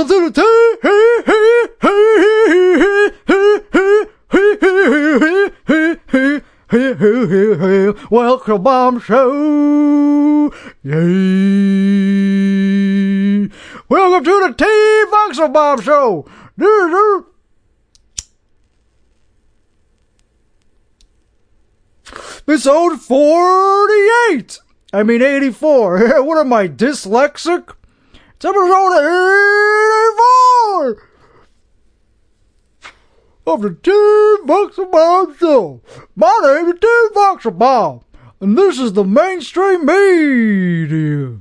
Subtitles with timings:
[8.10, 10.50] Welcome bomb show.
[10.82, 10.94] Yay.
[13.90, 14.64] Welcome to the T
[15.12, 16.24] Voxel Bomb Show.
[22.48, 24.60] Episode 48.
[24.94, 26.22] I mean 84.
[26.24, 27.74] what am I, dyslexic?
[28.42, 28.96] It's episode
[30.96, 31.02] 84
[33.48, 35.82] of the Tim Voxel Bomb Show.
[36.16, 38.00] My name is Tim Voxel Bomb,
[38.40, 41.40] and this is the mainstream media.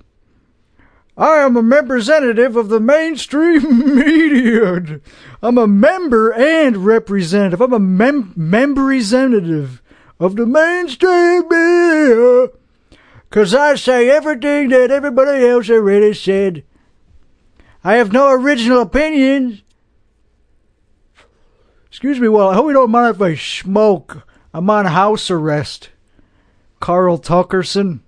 [1.15, 4.99] I am a representative of the mainstream media.
[5.41, 7.61] I'm a member and representative.
[7.61, 9.81] I'm a mem- member representative
[10.19, 12.49] of the mainstream media.
[13.29, 16.65] Cause I say everything that everybody else already said.
[17.83, 19.61] I have no original opinions.
[21.87, 24.27] Excuse me, well, I hope you don't mind if I smoke.
[24.53, 25.89] I'm on house arrest.
[26.79, 28.01] Carl Tuckerson.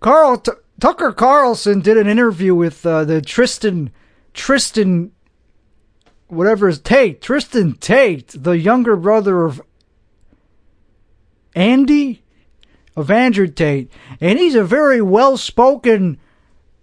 [0.00, 3.90] Carl T- Tucker Carlson did an interview with uh, the Tristan
[4.32, 5.12] Tristan
[6.28, 9.60] whatever is Tate Tristan Tate, the younger brother of
[11.54, 12.22] Andy
[12.96, 16.18] of Andrew Tate, and he's a very well-spoken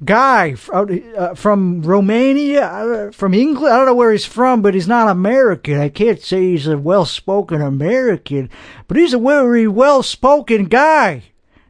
[0.04, 3.74] guy uh, from Romania, uh, from England.
[3.74, 5.80] I don't know where he's from, but he's not American.
[5.80, 8.50] I can't say he's a well-spoken American,
[8.88, 11.24] but he's a very well-spoken guy.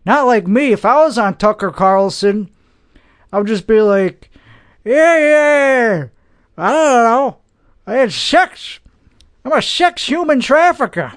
[0.05, 0.71] Not like me.
[0.71, 2.49] If I was on Tucker Carlson,
[3.31, 4.29] I would just be like,
[4.83, 6.07] yeah, yeah,
[6.57, 7.37] I don't know.
[7.85, 8.79] I had sex.
[9.43, 11.13] I'm a sex human trafficker.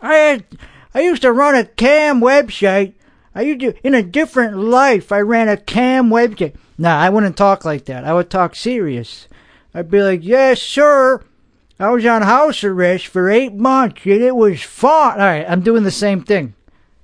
[0.00, 0.44] I had,
[0.92, 2.94] I used to run a cam website
[3.34, 6.54] I used to, in a different life, I ran a cam website.
[6.78, 8.04] Nah, I wouldn't talk like that.
[8.04, 9.28] I would talk serious.
[9.74, 11.20] I'd be like, yes, sir.
[11.78, 15.20] I was on house arrest for eight months and it was fun.
[15.20, 16.54] All right, I'm doing the same thing.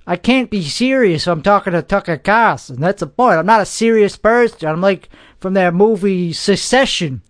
[0.07, 1.27] I can't be serious.
[1.27, 2.79] I'm talking to Tucker Carlson.
[2.79, 3.37] That's the point.
[3.37, 4.67] I'm not a serious person.
[4.67, 7.21] I'm like from that movie Succession.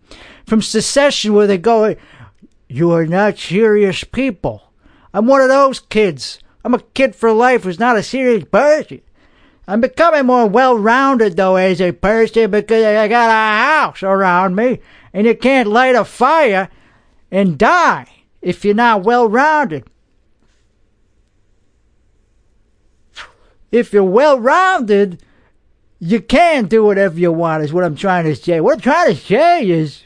[0.46, 1.96] From Succession, where they go,
[2.68, 4.72] you are not serious people.
[5.14, 6.40] I'm one of those kids.
[6.64, 9.02] I'm a kid for life who's not a serious person.
[9.68, 14.80] I'm becoming more well-rounded though as a person because I got a house around me
[15.14, 16.70] and you can't light a fire
[17.32, 18.08] and die
[18.42, 19.86] if you're not well-rounded.
[23.72, 25.24] If you're well-rounded,
[26.00, 28.60] you can do whatever you want is what I'm trying to say.
[28.60, 30.04] What I'm trying to say is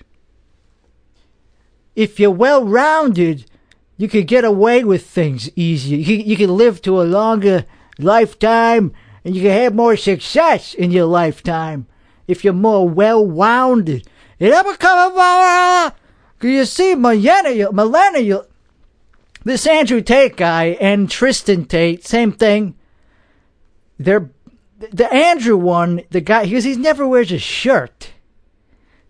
[1.96, 3.50] if you're well-rounded,
[3.98, 5.98] you could get away with things easier.
[5.98, 7.66] You, you can live to a longer
[7.98, 11.88] lifetime and you can have more success in your lifetime
[12.28, 14.08] if you're more well-rounded.
[14.40, 15.96] It ever come about,
[16.42, 18.46] you see, millennial, millennial,
[19.44, 22.76] this Andrew Tate guy and Tristan Tate, same thing.
[23.98, 24.30] They're,
[24.78, 28.12] the Andrew one, the guy, because he never wears a shirt.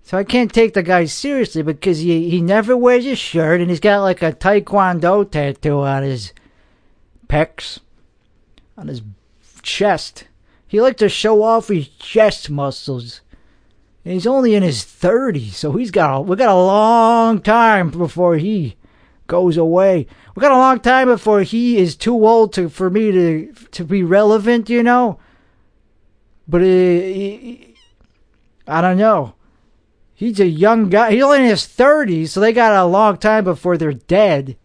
[0.06, 3.72] So I can't take the guy seriously because he, he never wears a shirt and
[3.72, 6.32] he's got like a taekwondo tattoo on his
[7.28, 7.80] pecs,
[8.78, 9.02] on his
[9.64, 10.26] chest.
[10.68, 13.22] He likes to show off his chest muscles.
[14.04, 17.90] And he's only in his 30s, so he's got a, we got a long time
[17.90, 18.76] before he
[19.26, 20.06] goes away.
[20.36, 23.84] We got a long time before he is too old to for me to to
[23.84, 25.18] be relevant, you know.
[26.48, 26.66] But uh,
[28.68, 29.35] I don't know.
[30.16, 31.12] He's a young guy.
[31.12, 34.56] He's only in his 30s, so they got a long time before they're dead.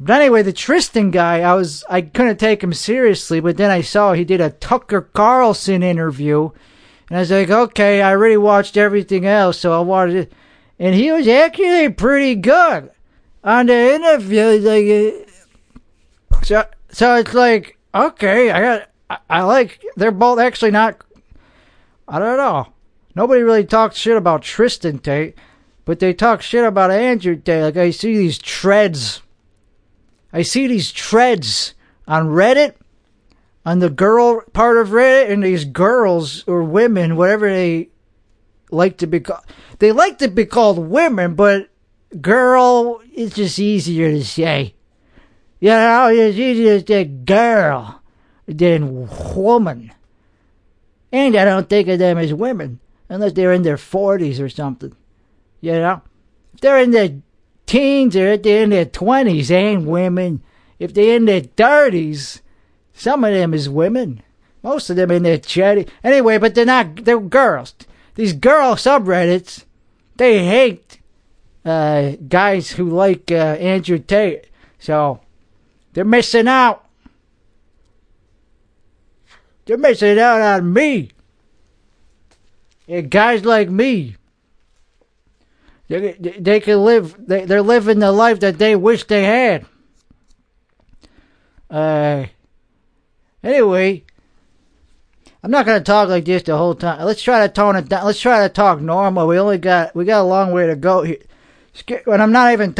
[0.00, 3.82] But anyway, the Tristan guy, I was I couldn't take him seriously, but then I
[3.82, 6.50] saw he did a Tucker Carlson interview,
[7.08, 10.32] and I was like, okay, I already watched everything else, so I wanted it.
[10.78, 12.90] And he was actually pretty good
[13.44, 14.58] on the interview.
[14.60, 15.22] Like,
[16.38, 21.04] uh, so so it's like, okay, I got I, I like they're both actually not.
[22.08, 22.72] I don't know.
[23.14, 25.36] Nobody really talks shit about Tristan Tate,
[25.84, 27.62] but they talk shit about Andrew Tate.
[27.62, 29.22] Like I see these treads.
[30.32, 31.74] I see these treads
[32.08, 32.74] on Reddit,
[33.66, 37.90] on the girl part of Reddit, and these girls or women, whatever they
[38.70, 39.44] like to be called.
[39.78, 41.68] They like to be called women, but
[42.20, 44.74] girl is just easier to say.
[45.60, 48.00] You know, it's easier to say girl
[48.46, 49.92] than woman.
[51.12, 52.80] And I don't think of them as women
[53.12, 54.96] unless they're in their 40s or something.
[55.60, 56.00] You know?
[56.54, 57.10] If they're in their
[57.66, 60.42] teens or if they're in their 20s, they ain't women.
[60.78, 62.40] If they're in their 30s,
[62.94, 64.22] some of them is women.
[64.62, 65.90] Most of them in their 20s.
[66.02, 67.74] Anyway, but they're not, they're girls.
[68.14, 69.64] these girl subreddits,
[70.16, 70.98] they hate
[71.66, 74.46] uh, guys who like uh, Andrew Tate.
[74.78, 75.20] So
[75.92, 76.86] they're missing out.
[79.66, 81.10] They're missing out on me.
[83.00, 84.16] Guys like me.
[85.88, 89.66] They, they can live, they, they're living the life that they wish they had.
[91.70, 92.26] Uh,
[93.42, 94.04] anyway,
[95.42, 97.04] I'm not gonna talk like this the whole time.
[97.04, 98.04] Let's try to tone it down.
[98.04, 99.26] Let's try to talk normal.
[99.26, 101.18] We only got we got a long way to go here.
[102.06, 102.74] And I'm not even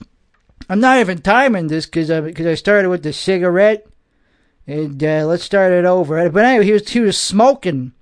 [0.68, 3.86] I'm not even timing this because I because I started with the cigarette,
[4.66, 6.28] and uh, let's start it over.
[6.30, 7.92] But anyway, he was he was smoking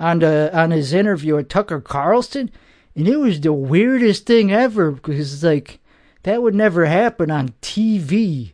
[0.00, 2.50] on the on his interview with Tucker Carlson,
[2.94, 5.80] and it was the weirdest thing ever because it's like
[6.22, 8.52] that would never happen on TV.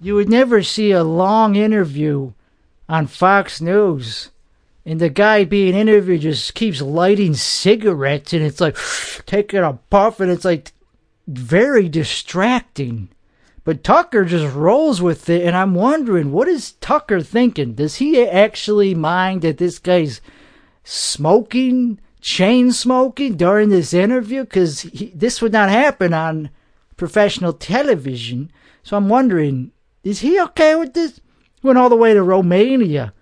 [0.00, 2.32] You would never see a long interview
[2.88, 4.30] on Fox News.
[4.84, 8.76] And the guy being interviewed just keeps lighting cigarettes and it's like
[9.26, 10.72] taking a puff and it's like
[11.26, 13.08] very distracting.
[13.66, 17.74] But Tucker just rolls with it and I'm wondering what is Tucker thinking?
[17.74, 20.20] Does he actually mind that this guy's
[20.84, 24.44] smoking, chain smoking during this interview?
[24.44, 24.82] Because
[25.12, 26.50] this would not happen on
[26.96, 28.52] professional television.
[28.84, 29.72] So I'm wondering,
[30.04, 31.20] is he okay with this?
[31.60, 33.14] Went all the way to Romania.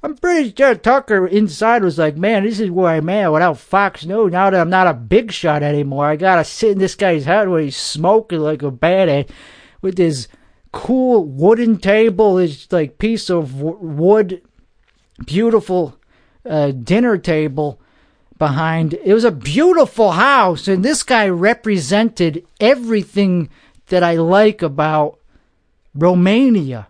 [0.00, 4.04] I'm pretty sure Tucker inside was like, man, this is where I'm at without Fox
[4.04, 4.30] News.
[4.30, 7.48] Now that I'm not a big shot anymore, I gotta sit in this guy's head
[7.48, 9.28] where he's smoking like a badass
[9.82, 10.28] with this
[10.70, 14.40] cool wooden table, this like piece of wood,
[15.26, 15.98] beautiful
[16.48, 17.80] uh, dinner table
[18.38, 18.94] behind.
[19.04, 23.48] It was a beautiful house, and this guy represented everything
[23.88, 25.18] that I like about
[25.92, 26.86] Romania.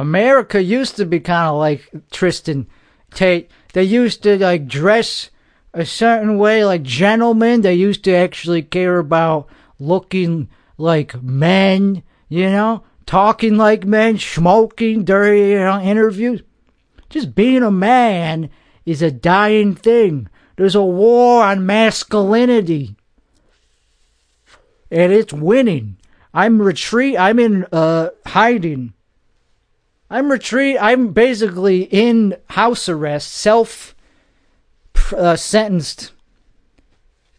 [0.00, 2.66] America used to be kind of like Tristan
[3.12, 3.50] Tate.
[3.72, 5.30] They used to like dress
[5.74, 7.60] a certain way, like gentlemen.
[7.60, 9.48] They used to actually care about
[9.78, 16.42] looking like men, you know, talking like men, smoking during you know, interviews.
[17.10, 18.50] Just being a man
[18.84, 20.28] is a dying thing.
[20.56, 22.96] There's a war on masculinity.
[24.90, 25.96] And it's winning.
[26.34, 27.18] I'm retreat.
[27.18, 28.92] I'm in uh, hiding.
[30.10, 30.78] I'm retreat.
[30.80, 33.94] I'm basically in house arrest, self
[35.14, 36.12] uh, sentenced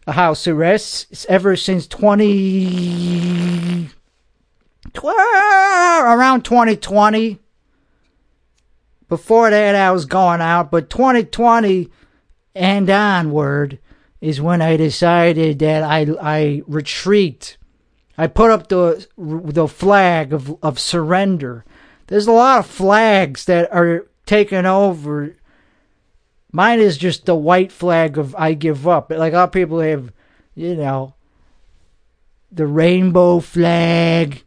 [0.06, 3.88] house arrest ever since 20
[4.96, 7.38] around 2020
[9.08, 11.90] before that I was going out but 2020
[12.56, 13.78] and onward
[14.20, 17.56] is when I decided that I I retreat
[18.20, 21.64] I put up the the flag of of surrender.
[22.10, 25.36] There's a lot of flags that are taken over.
[26.52, 29.10] Mine is just the white flag of I give up.
[29.10, 30.12] Like a lot of people have,
[30.54, 31.14] you know,
[32.52, 34.42] the rainbow flag.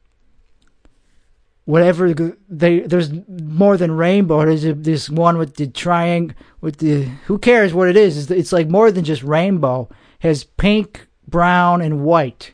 [1.66, 2.14] Whatever
[2.50, 4.46] they there's more than rainbow.
[4.46, 8.30] There's this one with the triangle with the who cares what it is?
[8.30, 9.88] It's, like more than just rainbow.
[10.22, 12.54] It has pink, brown, and white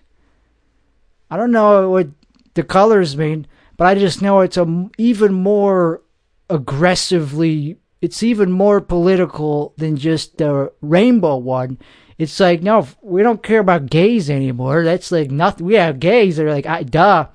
[1.32, 2.08] I don't know what
[2.56, 3.46] the colors mean,
[3.80, 6.02] but I just know it's a even more
[6.50, 7.78] aggressively.
[8.02, 11.80] It's even more political than just the rainbow one.
[12.18, 14.84] It's like no, we don't care about gays anymore.
[14.84, 15.66] That's like nothing.
[15.66, 16.36] We have gays.
[16.36, 17.28] They're like, I, duh.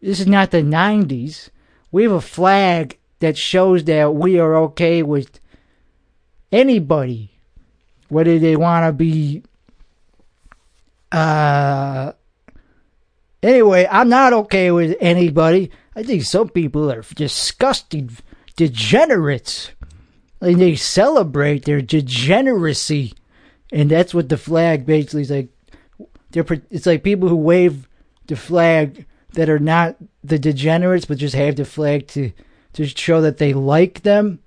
[0.00, 1.48] This is not the '90s.
[1.90, 5.40] We have a flag that shows that we are okay with
[6.52, 7.32] anybody,
[8.08, 9.42] whether they want to be
[11.10, 12.12] uh,
[13.42, 15.70] anyway, I'm not okay with anybody.
[15.94, 18.10] I think some people are disgusting
[18.56, 19.70] degenerates.
[20.40, 23.14] And they celebrate their degeneracy.
[23.72, 25.48] And that's what the flag basically is like.
[26.30, 27.88] They're, it's like people who wave
[28.26, 32.32] the flag that are not the degenerates, but just have the flag to,
[32.74, 34.40] to show that they like them.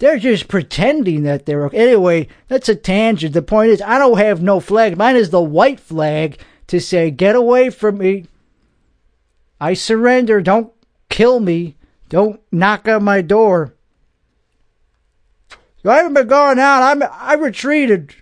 [0.00, 1.78] They're just pretending that they're okay.
[1.78, 3.34] Anyway, that's a tangent.
[3.34, 4.96] The point is, I don't have no flag.
[4.96, 8.26] Mine is the white flag to say, get away from me.
[9.60, 10.40] I surrender.
[10.40, 10.72] Don't
[11.08, 11.76] kill me.
[12.08, 13.74] Don't knock on my door.
[15.84, 16.82] I haven't been going out.
[16.82, 18.14] I'm, I retreated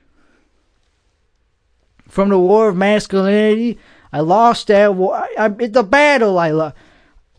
[2.08, 3.78] from the war of masculinity.
[4.12, 5.14] I lost that war.
[5.14, 6.76] I, I, a battle I lost.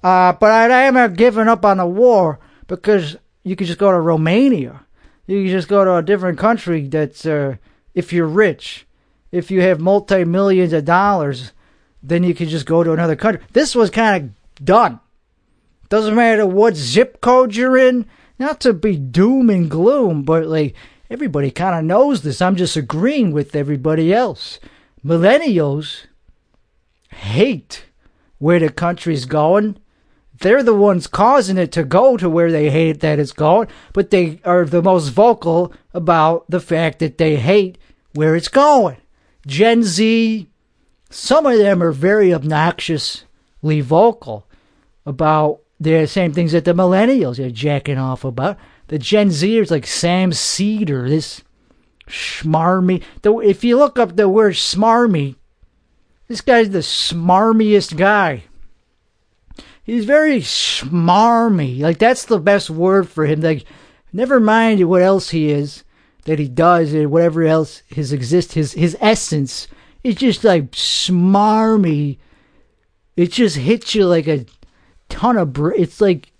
[0.03, 3.91] Uh, but I, I haven't given up on the war because you could just go
[3.91, 4.85] to Romania.
[5.27, 7.55] You could just go to a different country that's, uh,
[7.93, 8.85] if you're rich,
[9.33, 11.53] if you have multi millions of dollars,
[12.03, 13.43] then you can just go to another country.
[13.51, 14.99] This was kind of done.
[15.89, 18.05] Doesn't matter what zip code you're in,
[18.37, 20.75] not to be doom and gloom, but like
[21.09, 22.43] everybody kind of knows this.
[22.43, 24.59] I'm just agreeing with everybody else.
[25.03, 26.05] Millennials
[27.09, 27.85] hate
[28.37, 29.77] where the country's going.
[30.41, 34.11] They're the ones causing it to go to where they hate that it's going, but
[34.11, 37.79] they are the most vocal about the fact that they hate
[38.13, 38.97] where it's going.
[39.45, 40.47] Gen Z,
[41.09, 44.47] some of them are very obnoxiously vocal
[45.05, 48.57] about the same things that the millennials are jacking off about.
[48.87, 51.43] The Gen Zers like Sam Seder, this
[52.07, 53.03] schmarmy.
[53.23, 55.35] If you look up the word smarmy,
[56.27, 58.43] this guy's the smarmiest guy.
[59.83, 61.81] He's very smarmy.
[61.81, 63.41] Like that's the best word for him.
[63.41, 63.65] Like,
[64.13, 65.83] never mind what else he is
[66.25, 69.67] that he does and whatever else his exist his his essence.
[70.03, 72.17] It's just like smarmy.
[73.15, 74.45] It just hits you like a
[75.09, 75.53] ton of.
[75.53, 76.31] Br- it's like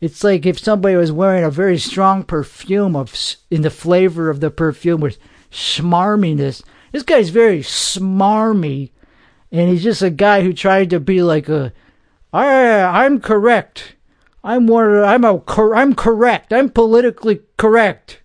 [0.00, 3.14] it's like if somebody was wearing a very strong perfume of
[3.50, 5.18] in the flavor of the perfume with
[5.50, 6.62] smarminess.
[6.92, 8.90] This guy's very smarmy,
[9.52, 11.72] and he's just a guy who tried to be like a,
[12.32, 13.94] I, I'm correct.
[14.42, 14.86] I'm one.
[14.86, 15.42] Of the I'm a.
[15.74, 16.52] I'm correct.
[16.52, 18.22] I'm politically correct.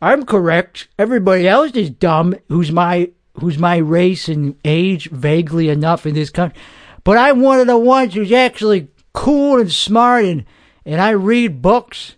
[0.00, 0.88] I'm correct.
[0.98, 2.36] Everybody else is dumb.
[2.48, 3.10] Who's my
[3.40, 6.58] who's my race and age vaguely enough in this country,
[7.04, 10.44] but I'm one of the ones who's actually cool and smart and,
[10.84, 12.16] and I read books.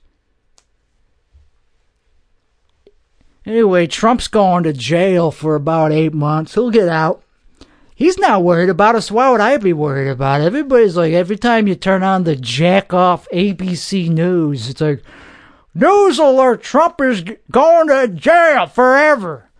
[3.46, 6.54] Anyway, Trump's going to jail for about eight months.
[6.54, 7.22] He'll get out.
[7.98, 9.10] He's not worried about us.
[9.10, 10.44] Why would I be worried about it?
[10.44, 15.02] Everybody's like, every time you turn on the jack off ABC News, it's like,
[15.74, 19.50] news alert, Trump is going to jail forever.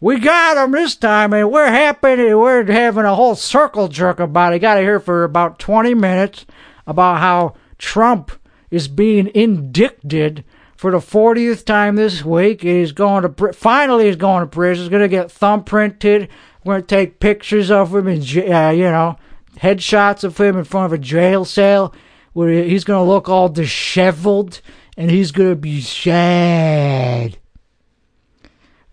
[0.00, 2.34] We got him this time, and we're happy.
[2.34, 4.58] We're having a whole circle jerk about it.
[4.58, 6.44] Got to hear for about 20 minutes
[6.86, 8.32] about how Trump
[8.70, 10.44] is being indicted
[10.76, 12.60] for the 40th time this week.
[12.60, 14.82] He's going to finally he's going to prison.
[14.84, 16.28] He's going to get thumbprinted.
[16.64, 19.16] We're going to take pictures of him and uh, you know
[19.56, 21.94] headshots of him in front of a jail cell
[22.32, 24.60] where he's going to look all disheveled
[24.96, 27.38] and he's going to be sad.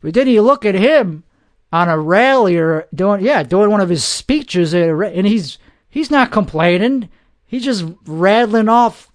[0.02, 1.24] But then you look at him
[1.72, 5.58] on a rally or doing yeah doing one of his speeches and he's
[5.90, 7.10] he's not complaining.
[7.46, 9.12] He's just rattling off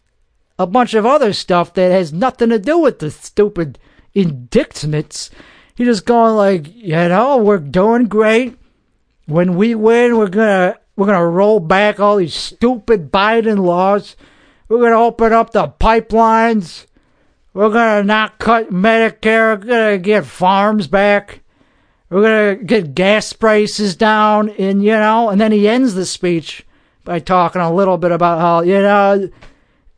[0.59, 3.79] a bunch of other stuff that has nothing to do with the stupid
[4.15, 5.31] indictments.
[5.75, 8.57] He's just going like, you know, we're doing great.
[9.27, 14.17] When we win, we're gonna we're gonna roll back all these stupid Biden laws.
[14.69, 16.87] We're gonna open up the pipelines.
[17.53, 19.59] We're gonna not cut Medicare.
[19.59, 21.41] We're gonna get farms back.
[22.11, 25.31] We're gonna get gas prices down, and you know.
[25.31, 26.65] And then he ends the speech
[27.05, 29.29] by talking a little bit about how, you know,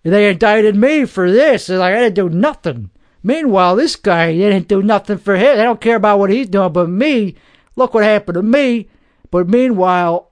[0.02, 1.66] they indicted me for this.
[1.66, 2.90] They're like, I didn't do nothing.
[3.26, 5.56] Meanwhile, this guy didn't do nothing for him.
[5.56, 7.34] They don't care about what he's doing, but me,
[7.74, 8.88] look what happened to me.
[9.32, 10.30] But meanwhile,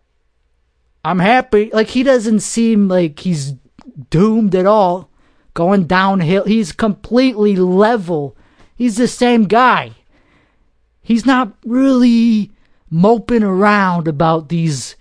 [1.05, 1.71] I'm happy.
[1.73, 3.55] Like, he doesn't seem like he's
[4.11, 5.11] doomed at all,
[5.55, 6.45] going downhill.
[6.45, 8.37] He's completely level.
[8.77, 9.95] He's the same guy.
[11.03, 12.53] He's not really
[12.91, 14.95] moping around about these,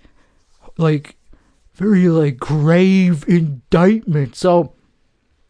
[0.76, 1.14] like,
[1.74, 4.40] very like grave indictments.
[4.40, 4.73] So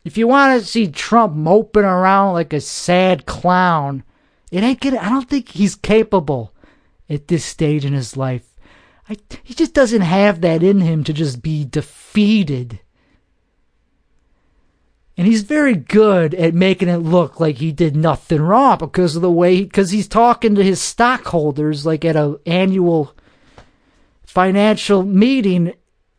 [0.05, 4.05] if you want to see Trump moping around like a sad clown,
[4.53, 4.85] it ain't.
[4.85, 6.53] I don't think he's capable
[7.09, 8.59] at this stage in his life.
[9.09, 12.81] I, he just doesn't have that in him to just be defeated.
[15.17, 19.23] And he's very good at making it look like he did nothing wrong because of
[19.23, 23.15] the way, because he's talking to his stockholders like at a annual
[24.25, 25.73] financial meeting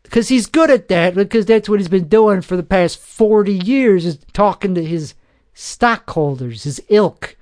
[0.06, 3.52] because he's good at that because that's what he's been doing for the past 40
[3.52, 5.14] years is talking to his
[5.52, 7.36] stockholders his ilk.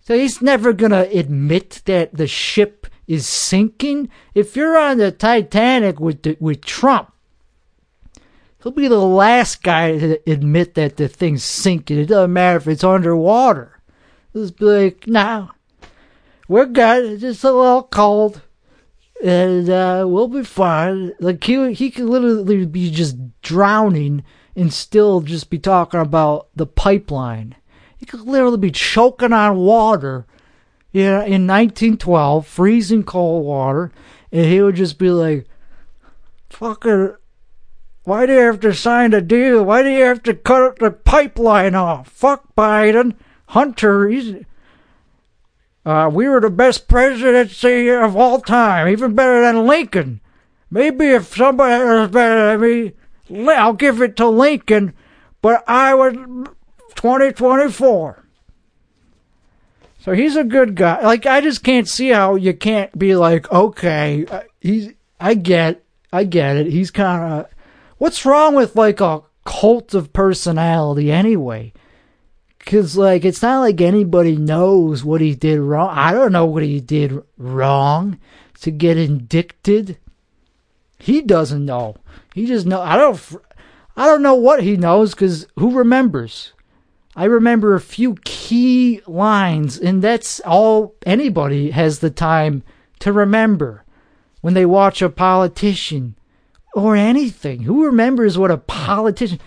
[0.00, 4.08] So he's never going to admit that the ship is sinking.
[4.34, 7.12] If you're on the titanic with the, with trump
[8.62, 11.98] he'll be the last guy to admit that the thing's sinking.
[11.98, 13.80] It doesn't matter if it's underwater.
[14.32, 15.50] He'll just be like no
[16.48, 17.12] we're good.
[17.12, 18.42] It's just a little cold
[19.22, 21.12] and uh, we'll be fine.
[21.20, 24.24] Like he he could literally be just drowning
[24.56, 27.54] and still just be talking about the pipeline.
[27.96, 30.26] He could literally be choking on water,
[30.90, 33.92] yeah, in 1912, freezing cold water,
[34.32, 35.46] and he would just be like,
[36.50, 37.14] "Fucking,
[38.02, 39.64] why do you have to sign a deal?
[39.64, 42.08] Why do you have to cut the pipeline off?
[42.08, 43.14] Fuck Biden,
[43.46, 44.44] Hunter, he's."
[45.84, 50.20] Uh, we were the best presidency of all time, even better than Lincoln.
[50.70, 52.94] Maybe if somebody was better than
[53.36, 54.94] me, I'll give it to Lincoln,
[55.40, 56.14] but I was
[56.94, 58.24] 2024.
[59.98, 61.00] So he's a good guy.
[61.02, 64.92] Like I just can't see how you can't be like, okay, uh, he's.
[65.20, 66.66] I get, I get it.
[66.66, 67.46] He's kind of.
[67.98, 71.72] What's wrong with like a cult of personality anyway?
[72.64, 75.90] Cause like it's not like anybody knows what he did wrong.
[75.92, 78.18] I don't know what he did wrong
[78.60, 79.98] to get indicted.
[80.98, 81.96] He doesn't know.
[82.34, 82.80] He just know.
[82.80, 83.20] I don't.
[83.96, 86.52] I don't know what he knows because who remembers?
[87.14, 92.62] I remember a few key lines, and that's all anybody has the time
[93.00, 93.84] to remember
[94.40, 96.14] when they watch a politician
[96.74, 97.64] or anything.
[97.64, 99.40] Who remembers what a politician?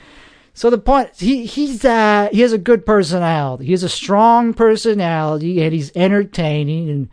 [0.55, 3.65] So the point he he's uh he has a good personality.
[3.65, 7.09] He has a strong personality and he's entertaining and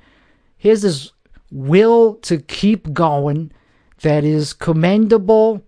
[0.57, 1.11] he has this
[1.51, 3.51] will to keep going
[4.03, 5.61] that is commendable.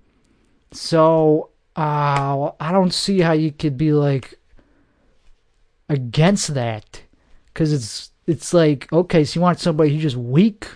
[0.70, 4.38] So uh I don't see how you could be like
[5.88, 7.02] against that
[7.54, 10.68] cuz it's it's like okay, so you want somebody who's just weak,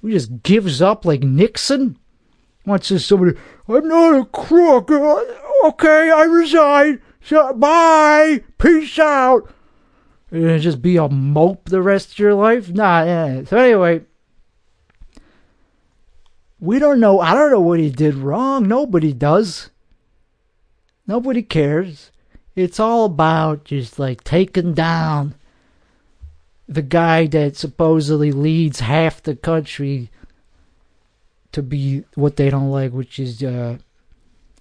[0.00, 1.98] who just gives up like Nixon?
[2.64, 4.88] Wants to somebody I'm not a crook.
[5.64, 7.00] Okay, I resign.
[7.22, 8.42] So, bye.
[8.58, 9.50] Peace out.
[10.30, 12.68] And just be a mope the rest of your life?
[12.68, 13.04] Nah.
[13.04, 13.44] Yeah.
[13.44, 14.02] So anyway,
[16.60, 17.20] we don't know.
[17.20, 18.68] I don't know what he did wrong.
[18.68, 19.70] Nobody does.
[21.06, 22.10] Nobody cares.
[22.54, 25.34] It's all about just like taking down
[26.68, 30.10] the guy that supposedly leads half the country
[31.52, 33.78] to be what they don't like, which is uh,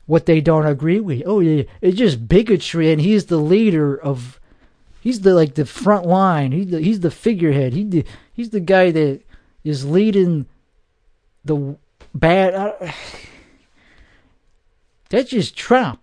[0.05, 1.23] what they don't agree with.
[1.25, 4.39] Oh yeah, it's just bigotry, and he's the leader of.
[5.01, 6.53] He's the like the front line.
[6.53, 7.73] He's the he's the figurehead.
[7.73, 9.21] He he's the guy that
[9.63, 10.45] is leading
[11.43, 11.77] the
[12.13, 12.53] bad.
[12.53, 12.91] Uh,
[15.09, 15.99] that's just Trump.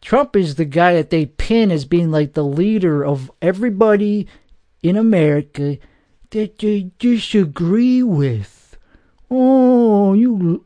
[0.00, 4.28] Trump is the guy that they pin as being like the leader of everybody
[4.82, 5.78] in America
[6.30, 8.76] that they disagree with.
[9.30, 10.64] Oh, you.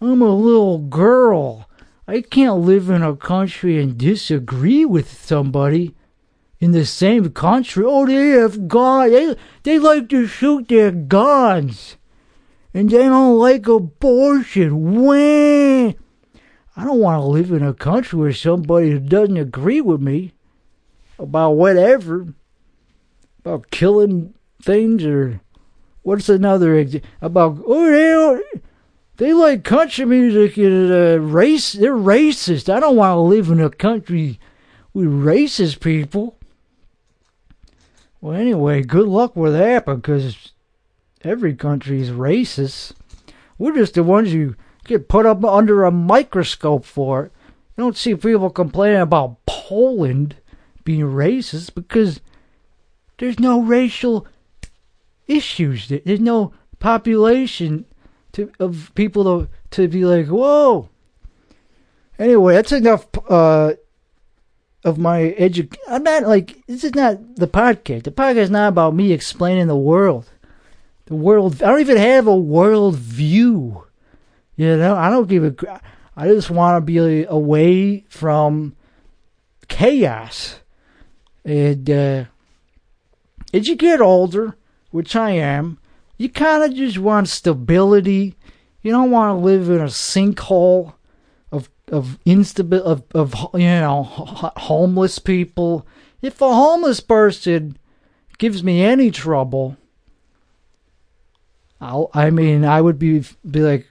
[0.00, 1.68] I'm a little girl.
[2.06, 5.94] I can't live in a country and disagree with somebody
[6.60, 7.84] in the same country.
[7.86, 9.12] Oh, they have guns.
[9.12, 11.96] They, they like to shoot their guns.
[12.74, 15.04] And they don't like abortion.
[15.04, 15.94] When?
[16.76, 20.32] I don't want to live in a country where somebody who doesn't agree with me
[21.18, 22.34] about whatever,
[23.38, 25.40] about killing things or
[26.02, 27.08] what's another example?
[27.20, 28.63] About, oh, they don't
[29.16, 31.72] they like country music and uh, race.
[31.72, 32.72] They're racist.
[32.72, 34.40] I don't want to live in a country
[34.92, 36.36] with racist people.
[38.20, 40.52] Well, anyway, good luck with that because
[41.22, 42.92] every country is racist.
[43.58, 47.30] We're just the ones you get put up under a microscope for.
[47.76, 50.36] You don't see people complaining about Poland
[50.84, 52.20] being racist because
[53.18, 54.26] there's no racial
[55.26, 55.88] issues.
[55.88, 57.86] There's no population
[58.34, 60.88] to of people to to be like, whoa.
[62.18, 63.72] Anyway, that's enough uh,
[64.84, 65.74] of my edu.
[65.88, 68.04] I'm not like this is not the podcast.
[68.04, 70.30] The podcast is not about me explaining the world.
[71.06, 71.62] The world.
[71.62, 73.84] I don't even have a world view.
[74.56, 75.80] You know, I don't give a.
[76.16, 78.76] I just want to be away from
[79.68, 80.60] chaos.
[81.44, 82.24] And uh,
[83.52, 84.56] as you get older,
[84.90, 85.78] which I am,
[86.16, 88.36] you kind of just want stability.
[88.82, 90.94] You don't want to live in a sinkhole
[91.50, 95.86] of of instabil of of you know homeless people.
[96.22, 97.78] If a homeless person
[98.38, 99.76] gives me any trouble,
[101.80, 103.90] I'll I mean I would be be like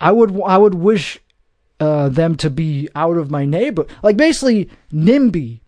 [0.00, 1.18] I would I would wish
[1.80, 3.86] uh, them to be out of my neighbor.
[4.02, 5.60] Like basically NIMBY.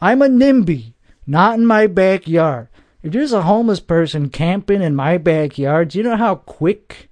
[0.00, 0.94] I'm a NIMBY,
[1.26, 2.68] not in my backyard.
[3.02, 7.10] If there's a homeless person camping in my backyard, you know how quick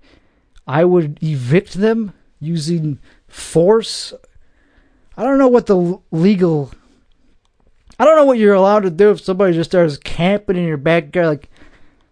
[0.67, 4.15] I would evict them using force?
[5.17, 6.71] I don't know what the legal.
[7.99, 10.77] I don't know what you're allowed to do if somebody just starts camping in your
[10.77, 11.27] backyard.
[11.27, 11.51] Like,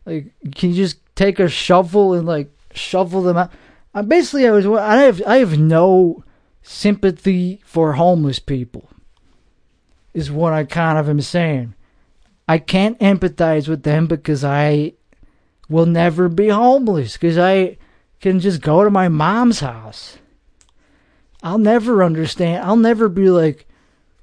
[0.04, 3.52] like can you just take a shovel and like shovel them out?
[3.94, 6.24] I basically I was I have I have no
[6.62, 8.90] sympathy for homeless people.
[10.14, 11.74] Is what I kind of am saying.
[12.48, 14.94] I can't empathize with them because I
[15.68, 17.76] will never be homeless because I
[18.20, 20.16] can just go to my mom's house.
[21.42, 22.64] I'll never understand.
[22.64, 23.66] I'll never be like,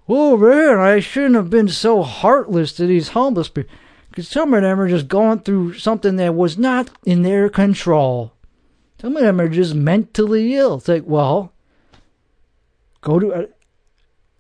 [0.10, 3.74] oh man, I shouldn't have been so heartless to these homeless people.
[4.10, 8.32] Because some of them are just going through something that was not in their control.
[9.00, 10.76] Some of them are just mentally ill.
[10.76, 11.54] It's like, well,
[13.02, 13.48] go to a,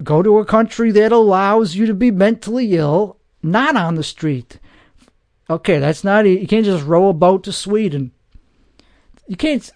[0.04, 4.60] go to a country that allows you to be mentally ill, not on the street.
[5.49, 8.12] Okay, that's not you can't just row a boat to Sweden.
[9.27, 9.69] You can't.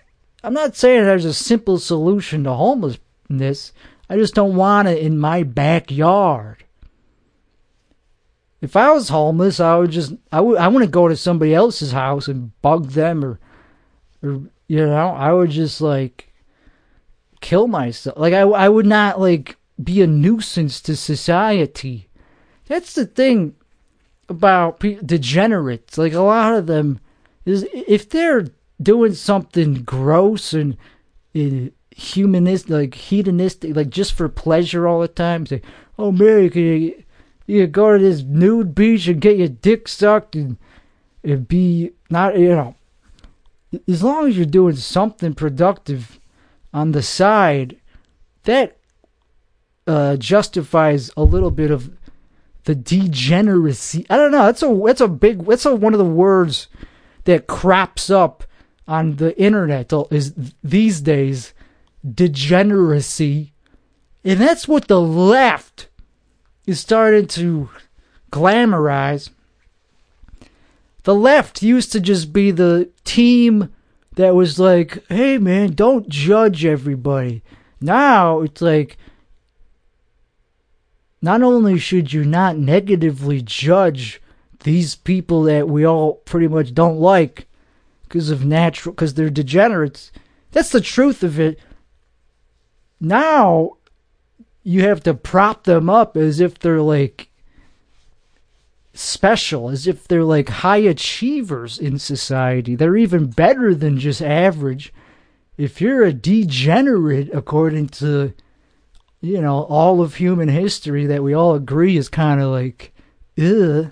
[0.44, 3.74] I'm not saying there's a simple solution to homelessness.
[4.10, 6.64] I just don't want it in my backyard.
[8.62, 11.92] If I was homeless, I would just I would I wouldn't go to somebody else's
[11.92, 13.40] house and bug them or
[14.24, 16.34] or you know, I would just like
[17.42, 18.18] kill myself.
[18.18, 22.10] Like I I would not like be a nuisance to society.
[22.68, 23.56] That's the thing
[24.30, 25.98] about pe- degenerates.
[25.98, 27.00] Like a lot of them
[27.46, 28.48] is if they're
[28.82, 30.78] doing something gross and,
[31.34, 35.46] and humanistic, like hedonistic, like just for pleasure all the time.
[35.46, 35.62] Say,
[35.98, 37.06] oh man, you can
[37.48, 40.58] you go to this nude beach and get your dick sucked and
[41.24, 42.76] and be not you know.
[43.88, 46.20] As long as you're doing something productive
[46.74, 47.78] on the side,
[48.44, 48.78] that
[49.86, 51.92] uh, justifies a little bit of
[52.66, 54.06] the degeneracy.
[54.10, 54.46] I don't know.
[54.46, 55.46] That's a that's a big.
[55.46, 56.68] That's a, one of the words
[57.26, 58.44] that crops up
[58.88, 61.54] on the internet is these days
[62.10, 63.54] degeneracy,
[64.24, 65.88] and that's what the left
[66.66, 67.70] is starting to
[68.32, 69.30] glamorize.
[71.04, 73.74] The left used to just be the team
[74.16, 77.42] that was like, "Hey man, don't judge everybody."
[77.82, 78.98] Now it's like
[81.22, 84.22] not only should you not negatively judge
[84.64, 87.48] these people that we all pretty much don't like
[88.04, 90.12] because of natural because they're degenerates
[90.52, 91.60] that's the truth of it.
[93.00, 93.78] Now
[94.64, 97.30] you have to prop them up as if they're like
[98.94, 102.76] special as if they're like high achievers in society.
[102.76, 104.94] They're even better than just average.
[105.58, 108.34] If you're a degenerate according to
[109.22, 112.94] you know, all of human history that we all agree is kind of like,
[113.38, 113.92] ugh.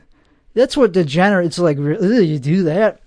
[0.53, 1.77] That's what degenerates like.
[1.77, 3.01] You do that?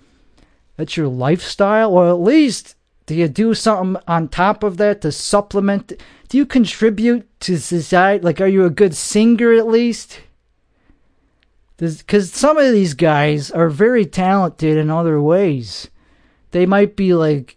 [0.77, 1.93] That's your lifestyle?
[1.93, 5.93] Or at least, do you do something on top of that to supplement?
[6.29, 8.23] Do you contribute to society?
[8.23, 10.21] Like, are you a good singer at least?
[11.77, 15.91] Because some of these guys are very talented in other ways.
[16.53, 17.57] They might be like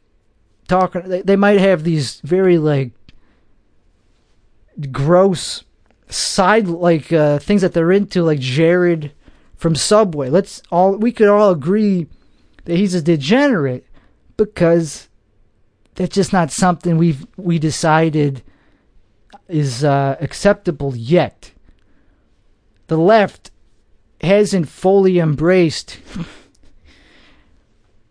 [0.67, 2.93] talking, they might have these very like
[4.91, 5.63] gross
[6.09, 9.13] side like uh, things that they're into, like Jared
[9.55, 10.29] from Subway.
[10.29, 12.07] Let's all we could all agree
[12.65, 13.85] that he's a degenerate
[14.37, 15.09] because
[15.95, 18.43] that's just not something we've we decided
[19.47, 21.51] is uh, acceptable yet.
[22.87, 23.51] The left
[24.21, 25.99] hasn't fully embraced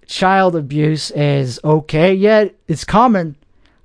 [0.07, 2.55] child abuse as okay yet.
[2.69, 3.37] It's coming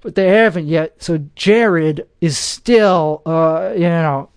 [0.08, 1.04] but they haven't yet.
[1.04, 4.30] So Jared is still, uh, you know,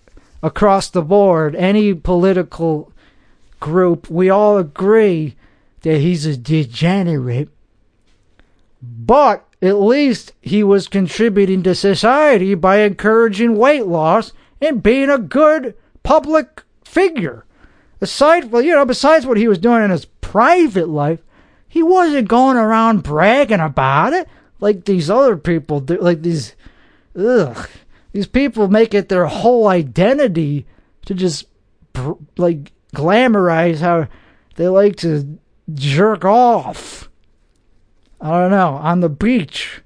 [0.43, 2.91] across the board, any political
[3.61, 5.37] group, we all agree
[5.83, 7.47] that he's a degenerate.
[8.81, 15.17] But at least he was contributing to society by encouraging weight loss and being a
[15.17, 17.45] good public figure.
[18.01, 21.21] Aside, well, you know, besides what he was doing in his private life,
[21.69, 24.27] he wasn't going around bragging about it
[24.61, 25.97] like these other people do.
[25.97, 26.55] Like these,
[27.17, 27.67] ugh,
[28.13, 30.65] these people make it their whole identity
[31.05, 31.47] to just
[32.37, 34.07] like glamorize how
[34.55, 35.37] they like to
[35.73, 37.09] jerk off.
[38.21, 39.81] I don't know on the beach,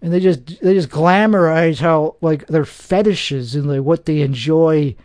[0.00, 4.96] and they just they just glamorize how like their fetishes and like what they enjoy.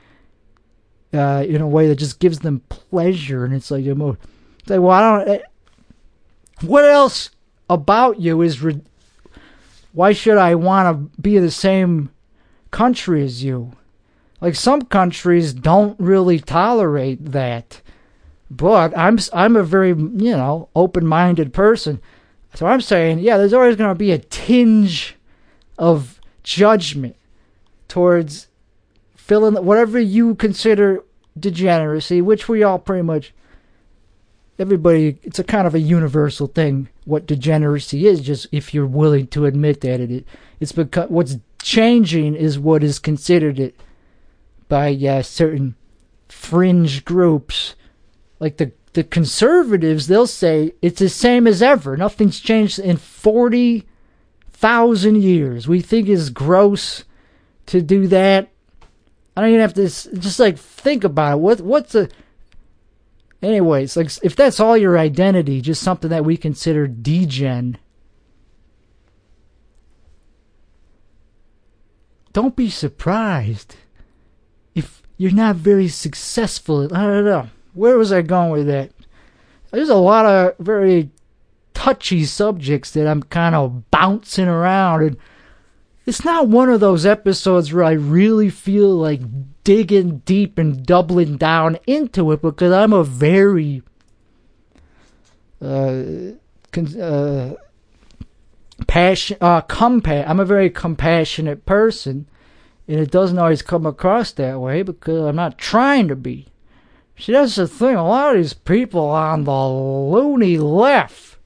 [1.13, 3.99] Uh, in a way that just gives them pleasure, and it's like, it's
[4.67, 5.29] like, well, I don't.
[5.29, 5.41] Eh,
[6.61, 7.29] what else
[7.69, 8.63] about you is
[9.93, 12.11] why should I want to be the same
[12.71, 13.71] country as you?
[14.41, 17.81] Like some countries don't really tolerate that.
[18.51, 22.01] But I'm I'm a very, you know, open-minded person.
[22.53, 25.15] So I'm saying, yeah, there's always going to be a tinge
[25.77, 27.15] of judgment
[27.87, 28.47] towards
[29.15, 31.03] filling whatever you consider
[31.39, 33.33] degeneracy, which we all pretty much
[34.59, 39.25] everybody it's a kind of a universal thing what degeneracy is just if you're willing
[39.27, 40.25] to admit that it
[40.59, 43.75] it's because what's changing is what is considered it
[44.67, 45.75] by uh, certain
[46.27, 47.75] fringe groups.
[48.39, 51.95] Like the the conservatives they'll say it's the same as ever.
[51.97, 55.67] Nothing's changed in 40,000 years.
[55.67, 57.03] We think it's gross
[57.67, 58.49] to do that.
[59.35, 61.41] I don't even have to just like think about it.
[61.41, 62.09] What what's a
[63.43, 67.77] Anyways, like if that's all your identity, just something that we consider degen,
[72.31, 73.75] don't be surprised
[74.73, 76.85] if you're not very successful.
[76.95, 77.49] I don't know.
[77.73, 78.91] Where was I going with that?
[79.71, 81.09] There's a lot of very
[81.73, 85.17] touchy subjects that I'm kind of bouncing around and
[86.05, 89.21] it's not one of those episodes where I really feel like
[89.63, 93.83] digging deep and doubling down into it because I'm a very
[95.61, 96.03] uh,
[96.71, 97.55] con- uh
[98.87, 102.27] passion uh compa- I'm a very compassionate person
[102.87, 106.47] and it doesn't always come across that way because I'm not trying to be.
[107.17, 107.95] See, that's the thing.
[107.95, 111.37] A lot of these people on the loony left,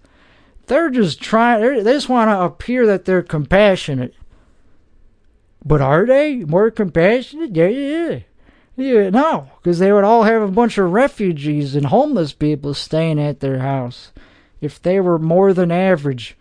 [0.65, 4.15] they're just trying, they just want to appear that they're compassionate.
[5.67, 7.55] But are they more compassionate?
[7.55, 8.19] Yeah, yeah.
[8.77, 13.19] Yeah, no, because they would all have a bunch of refugees and homeless people staying
[13.19, 14.11] at their house
[14.61, 16.37] if they were more than average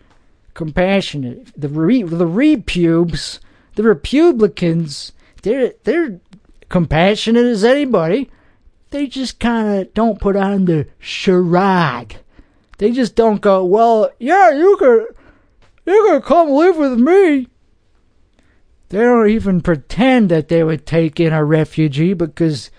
[0.53, 1.51] compassionate.
[1.59, 3.39] The re, the repubes,
[3.75, 6.19] the Republicans, they're they're
[6.69, 8.29] compassionate as anybody.
[8.91, 12.19] They just kind of don't put on the charade.
[12.77, 15.07] They just don't go, well, yeah, you could,
[15.85, 17.47] you could come live with me.
[18.89, 22.71] They don't even pretend that they would take in a refugee because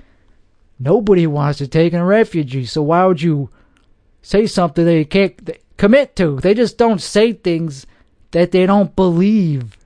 [0.78, 2.64] nobody wants to take in a refugee.
[2.64, 3.50] So why would you
[4.22, 5.38] say something they can't
[5.76, 6.36] commit to?
[6.36, 7.86] They just don't say things
[8.30, 9.76] that they don't believe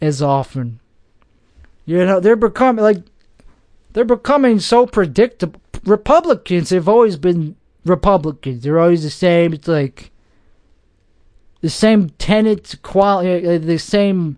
[0.00, 0.80] as often.
[1.86, 2.98] You know, they're becoming like
[3.92, 5.60] they're becoming so predictable.
[5.84, 8.62] Republicans have always been Republicans.
[8.62, 9.52] They're always the same.
[9.52, 10.11] It's like
[11.62, 14.36] the same tenets, quality, uh, the same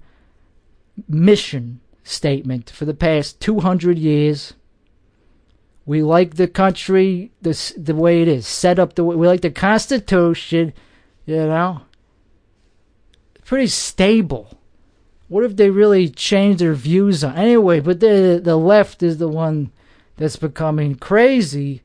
[1.08, 4.52] mission statement for the past 200 years.
[5.87, 9.40] We like the country the, the way it is, set up the way we like
[9.40, 10.72] the Constitution,
[11.26, 11.82] you know.
[13.44, 14.58] Pretty stable.
[15.28, 17.80] What if they really change their views on anyway?
[17.80, 19.70] But the the left is the one
[20.16, 21.82] that's becoming crazy,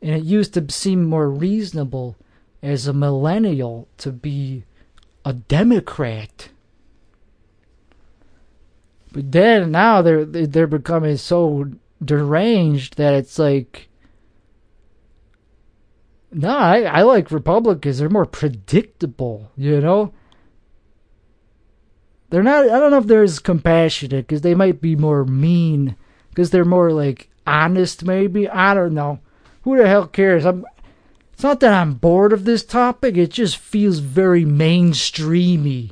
[0.00, 2.16] and it used to seem more reasonable
[2.62, 4.64] as a millennial to be
[5.24, 6.48] a Democrat.
[9.12, 11.70] But then now they're they're becoming so
[12.02, 13.88] deranged that it's like
[16.32, 17.98] no, I, I like Republicans.
[17.98, 20.14] They're more predictable, you know?
[22.30, 25.96] They're not, I don't know if they're as compassionate because they might be more mean
[26.30, 28.48] because they're more like honest, maybe.
[28.48, 29.20] I don't know.
[29.62, 30.46] Who the hell cares?
[30.46, 30.64] I'm,
[31.42, 35.90] it's not that I'm bored of this topic, it just feels very mainstreamy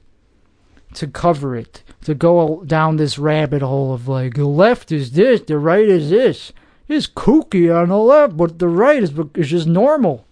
[0.94, 5.40] to cover it, to go down this rabbit hole of like, the left is this,
[5.40, 6.52] the right is this.
[6.86, 10.24] It's kooky on the left, but the right is, is just normal.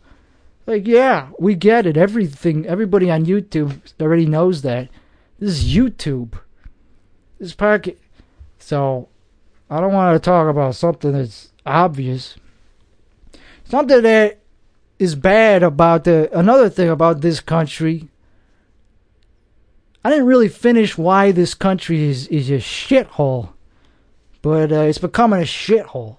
[0.66, 1.96] Like, yeah, we get it.
[1.96, 4.88] Everything, everybody on YouTube already knows that.
[5.40, 6.38] This is YouTube.
[7.40, 7.98] This pocket.
[8.60, 9.08] So,
[9.68, 12.36] I don't want to talk about something that's obvious.
[13.64, 14.36] Something that uh,
[14.98, 18.08] is bad about the another thing about this country.
[20.04, 23.50] I didn't really finish why this country is is a shithole,
[24.42, 26.16] but uh, it's becoming a shithole,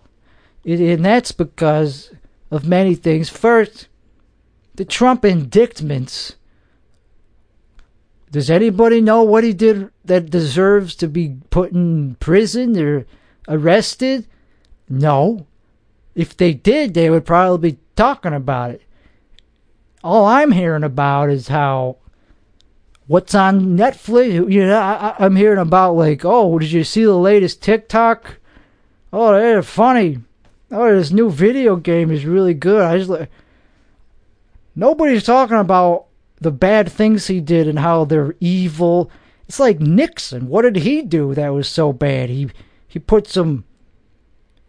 [0.63, 2.12] it, and that's because
[2.52, 3.30] of many things.
[3.30, 3.88] First,
[4.76, 6.36] the Trump indictments.
[8.32, 13.08] Does anybody know what he did that deserves to be put in prison or
[13.48, 14.28] arrested?
[14.88, 15.48] No.
[16.13, 18.82] If they did, they would probably be talking about it.
[20.06, 21.98] All I'm hearing about is how
[23.08, 24.50] what's on Netflix.
[24.50, 28.38] You know, I, I'm hearing about like, oh, did you see the latest TikTok?
[29.12, 30.20] Oh, they're funny.
[30.72, 32.84] Oh, this new video game is really good.
[32.84, 33.30] I just like
[34.76, 36.06] nobody's talking about
[36.40, 39.12] the bad things he did and how they're evil.
[39.46, 40.48] It's like Nixon.
[40.48, 42.30] What did he do that was so bad?
[42.30, 42.50] He
[42.88, 43.66] he put some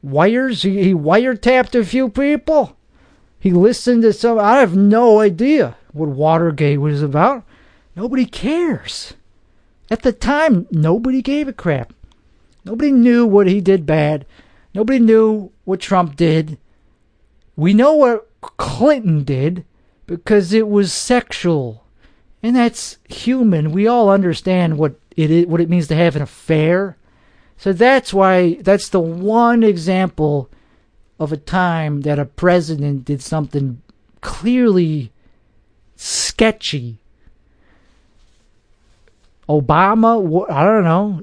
[0.02, 0.62] wires.
[0.62, 2.76] He, he wiretapped a few people.
[3.40, 4.38] He listened to some.
[4.38, 7.42] I have no idea what Watergate was about.
[7.96, 9.14] Nobody cares.
[9.90, 11.94] At the time, nobody gave a crap.
[12.64, 14.26] Nobody knew what he did bad.
[14.74, 16.58] Nobody knew what Trump did.
[17.56, 19.64] We know what Clinton did
[20.06, 21.84] because it was sexual.
[22.42, 23.72] And that's human.
[23.72, 26.96] We all understand what it is, what it means to have an affair.
[27.56, 30.50] So that's why that's the one example
[31.20, 33.82] of a time that a president did something
[34.22, 35.12] clearly
[35.94, 36.98] sketchy.
[39.46, 41.22] Obama, I don't know.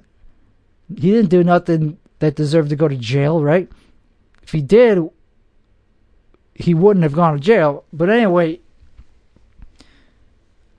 [0.95, 3.67] He didn't do nothing that deserved to go to jail, right?
[4.43, 5.09] If he did,
[6.53, 7.83] he wouldn't have gone to jail.
[7.91, 8.59] But anyway,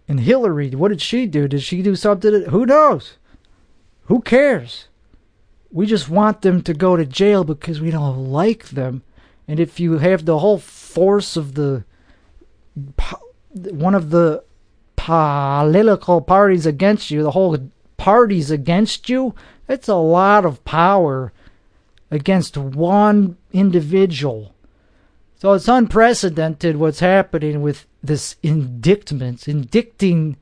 [0.06, 1.48] and Hillary, what did she do?
[1.48, 2.44] Did she do something?
[2.44, 3.18] Who knows?
[4.04, 4.86] Who cares?
[5.70, 9.02] We just want them to go to jail because we don't like them.
[9.48, 11.84] And if you have the whole force of the
[13.54, 14.44] one of the
[14.94, 17.56] political parties against you, the whole
[17.96, 19.34] party's against you,
[19.66, 21.32] it's a lot of power
[22.10, 24.54] against one individual.
[25.36, 30.36] So it's unprecedented what's happening with this indictment, indicting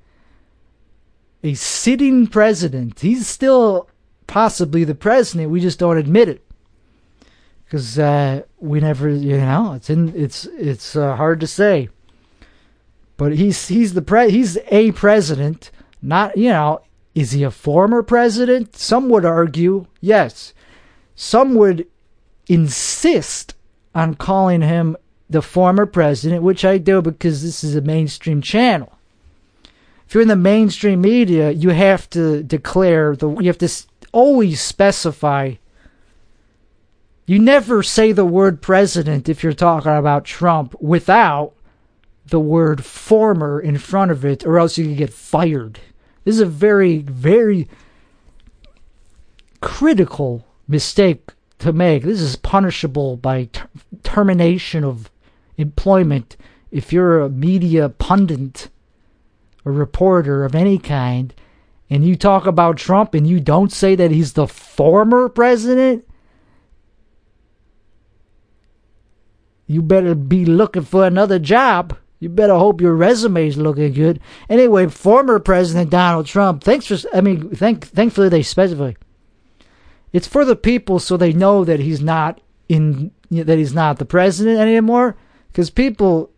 [1.44, 3.00] a sitting president.
[3.00, 3.88] He's still
[4.26, 5.50] possibly the president.
[5.50, 6.45] We just don't admit it
[7.66, 11.88] because uh, we never, you know, it's in, it's it's uh, hard to say.
[13.16, 16.80] But he's he's the pre he's a president, not you know.
[17.14, 18.76] Is he a former president?
[18.76, 20.52] Some would argue yes.
[21.14, 21.86] Some would
[22.46, 23.54] insist
[23.94, 24.98] on calling him
[25.30, 28.92] the former president, which I do because this is a mainstream channel.
[30.06, 33.70] If you're in the mainstream media, you have to declare the you have to
[34.12, 35.54] always specify
[37.26, 41.52] you never say the word president if you're talking about Trump without
[42.26, 45.80] the word former in front of it, or else you can get fired.
[46.24, 47.68] This is a very, very
[49.60, 52.02] critical mistake to make.
[52.02, 53.68] This is punishable by ter-
[54.02, 55.10] termination of
[55.56, 56.36] employment
[56.70, 58.68] if you're a media pundit,
[59.64, 61.32] a reporter of any kind,
[61.88, 66.04] and you talk about Trump and you don't say that he's the former president.
[69.66, 71.96] You better be looking for another job.
[72.18, 74.20] You better hope your resume is looking good.
[74.48, 76.64] Anyway, former President Donald Trump.
[76.64, 76.96] Thanks for.
[77.12, 77.86] I mean, thank.
[77.86, 78.92] Thankfully, they specify.
[80.12, 83.10] It's for the people, so they know that he's not in.
[83.30, 85.16] That he's not the president anymore.
[85.48, 86.30] Because people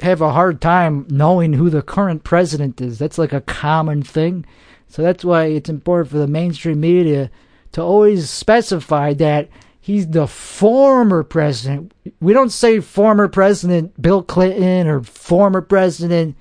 [0.00, 2.98] have a hard time knowing who the current president is.
[2.98, 4.44] That's like a common thing.
[4.88, 7.30] So that's why it's important for the mainstream media
[7.72, 9.48] to always specify that
[9.88, 11.94] He's the former president.
[12.20, 16.36] We don't say former President Bill Clinton or former President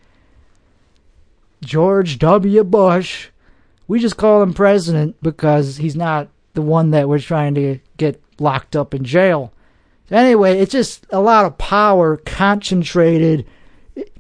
[1.62, 2.66] George W.
[2.66, 3.30] Bush.
[3.88, 8.22] We just call him president because he's not the one that we're trying to get
[8.38, 9.54] locked up in jail.
[10.12, 13.48] Anyway, it's just a lot of power concentrated,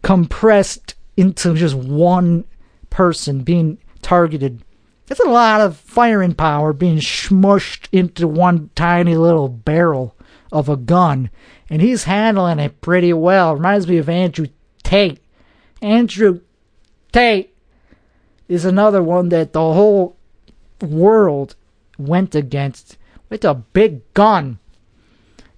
[0.03, 2.45] compressed into just one
[2.89, 4.63] person being targeted
[5.07, 10.15] that's a lot of firing power being smushed into one tiny little barrel
[10.51, 11.29] of a gun.
[11.69, 13.55] And he's handling it pretty well.
[13.55, 14.47] Reminds me of Andrew
[14.83, 15.19] Tate.
[15.81, 16.41] Andrew
[17.11, 17.55] Tate
[18.47, 20.17] is another one that the whole
[20.81, 21.55] world
[21.97, 22.97] went against
[23.29, 24.59] with a big gun.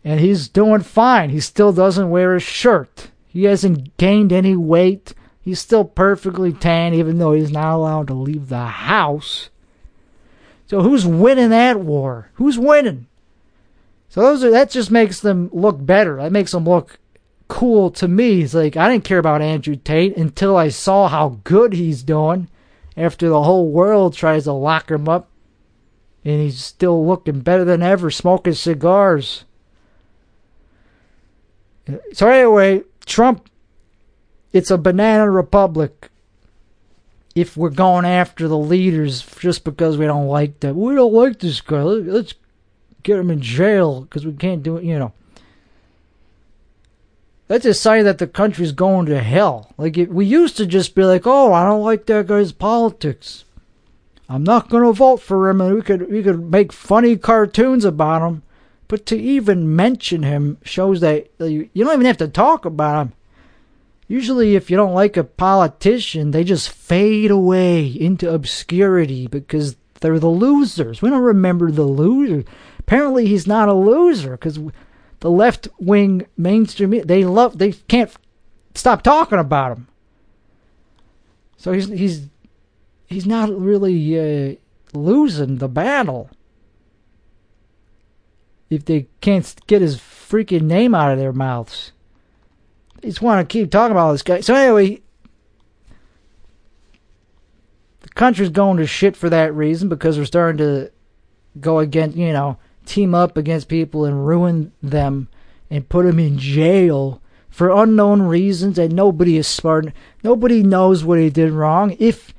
[0.03, 1.31] And he's doing fine.
[1.31, 3.11] He still doesn't wear a shirt.
[3.27, 5.13] He hasn't gained any weight.
[5.49, 9.49] He's still perfectly tan, even though he's not allowed to leave the house.
[10.67, 12.29] So who's winning that war?
[12.35, 13.07] Who's winning?
[14.09, 16.17] So those are that just makes them look better.
[16.17, 16.99] That makes them look
[17.47, 18.43] cool to me.
[18.43, 22.47] It's like I didn't care about Andrew Tate until I saw how good he's doing
[22.95, 25.31] after the whole world tries to lock him up.
[26.23, 29.45] And he's still looking better than ever, smoking cigars.
[31.91, 33.49] Uh, so anyway, Trump
[34.53, 36.09] it's a banana republic
[37.35, 40.77] if we're going after the leaders just because we don't like them.
[40.77, 41.81] We don't like this guy.
[41.81, 42.33] Let's
[43.03, 45.13] get him in jail because we can't do it, you know.
[47.47, 49.73] That's a sign that the country's going to hell.
[49.77, 53.43] Like, it, we used to just be like, oh, I don't like that guy's politics.
[54.29, 57.83] I'm not going to vote for him, and we could we could make funny cartoons
[57.83, 58.43] about him.
[58.87, 63.07] But to even mention him shows that you, you don't even have to talk about
[63.07, 63.13] him.
[64.09, 70.17] Usually, if you don't like a politician, they just fade away into obscurity because they're
[70.17, 70.99] the losers.
[70.99, 72.43] We don't remember the loser.
[72.79, 74.57] Apparently, he's not a loser because
[75.19, 78.11] the left wing mainstream they love they can't
[78.73, 79.87] stop talking about him.
[81.57, 82.29] So he's he's
[83.05, 84.55] he's not really uh,
[84.91, 86.31] losing the battle
[88.71, 91.91] if they can't get his freaking name out of their mouths
[93.07, 94.41] just want to keep talking about this guy.
[94.41, 95.01] So anyway,
[98.01, 100.91] the country's going to shit for that reason because we're starting to
[101.59, 105.29] go against, you know, team up against people and ruin them
[105.69, 109.87] and put them in jail for unknown reasons and nobody is smart.
[110.23, 111.95] Nobody knows what he did wrong.
[111.99, 112.33] If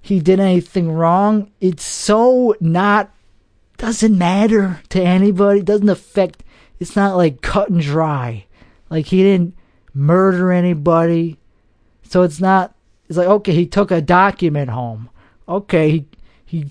[0.00, 3.12] he did anything wrong, it's so not
[3.76, 5.60] doesn't matter to anybody.
[5.60, 6.44] It doesn't affect.
[6.78, 8.46] It's not like cut and dry.
[8.90, 9.54] Like he didn't
[9.94, 11.38] murder anybody.
[12.02, 12.74] So it's not.
[13.08, 15.10] It's like okay, he took a document home.
[15.48, 16.06] Okay, he
[16.44, 16.66] he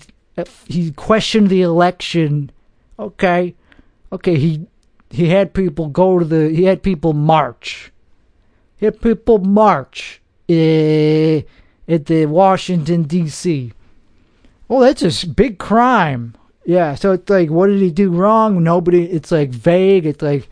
[0.66, 2.50] he questioned the election.
[2.98, 3.54] Okay,
[4.12, 4.66] okay, he
[5.10, 7.92] he had people go to the he had people march.
[8.76, 11.42] He had people march uh,
[11.88, 13.72] at the Washington D.C.
[14.68, 16.34] Well, that's a big crime.
[16.64, 18.62] Yeah, so it's like, what did he do wrong?
[18.62, 19.04] Nobody.
[19.04, 20.06] It's like vague.
[20.06, 20.48] It's like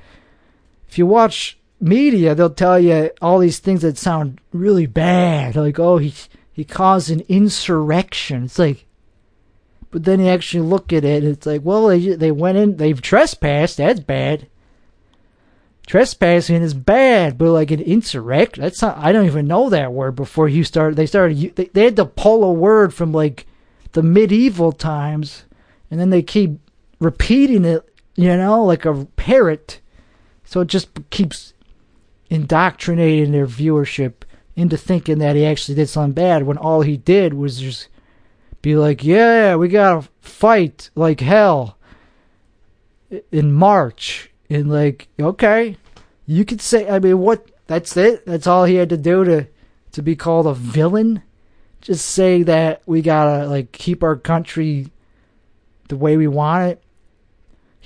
[0.88, 5.56] if you watch media, they'll tell you all these things that sound really bad.
[5.56, 6.14] Like, oh, he
[6.52, 8.44] he caused an insurrection.
[8.44, 8.86] It's like,
[9.90, 13.00] but then you actually look at it, it's like, well, they they went in, they've
[13.00, 13.76] trespassed.
[13.76, 14.48] That's bad.
[15.86, 18.98] Trespassing is bad, but like an insurrect, that's not.
[18.98, 20.96] I don't even know that word before you started.
[20.96, 21.56] They started.
[21.56, 23.46] They, they had to pull a word from like
[23.92, 25.44] the medieval times,
[25.90, 26.58] and then they keep
[27.00, 27.88] repeating it.
[28.16, 29.80] You know, like a parrot.
[30.44, 31.54] So it just keeps
[32.30, 34.14] indoctrinating their viewership
[34.56, 37.88] into thinking that he actually did something bad when all he did was just
[38.60, 41.78] be like, yeah, we gotta fight like hell
[43.30, 44.30] in March.
[44.50, 45.76] And like, okay,
[46.26, 48.26] you could say, I mean, what, that's it?
[48.26, 49.46] That's all he had to do to,
[49.92, 51.22] to be called a villain?
[51.80, 54.88] Just say that we gotta, like, keep our country
[55.88, 56.82] the way we want it.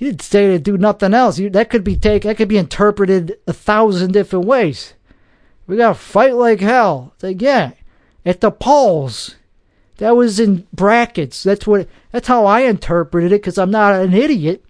[0.03, 1.39] He didn't say to do nothing else.
[1.39, 2.25] You, That could be take.
[2.25, 4.95] That could be interpreted a thousand different ways.
[5.69, 7.13] We gotta fight like hell.
[7.15, 7.71] It's like, yeah,
[8.27, 9.37] at the polls.
[9.99, 11.45] That was in brackets.
[11.45, 11.89] That's what.
[12.11, 14.65] That's how I interpreted it because I'm not an idiot.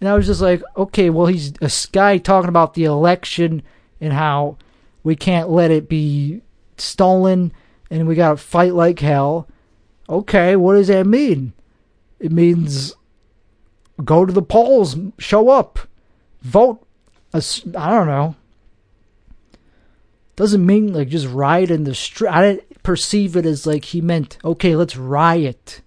[0.00, 3.62] And I was just like, okay, well, he's a guy talking about the election
[4.00, 4.58] and how
[5.04, 6.42] we can't let it be
[6.76, 7.52] stolen
[7.88, 9.46] and we gotta fight like hell.
[10.08, 11.52] Okay, what does that mean?
[12.18, 12.96] It means
[14.04, 15.80] go to the polls, show up,
[16.42, 16.86] vote.
[17.34, 17.40] I
[17.90, 18.36] don't know
[20.36, 22.28] doesn't mean like just riot in the street.
[22.28, 25.80] I didn't perceive it as like he meant, okay, let's riot.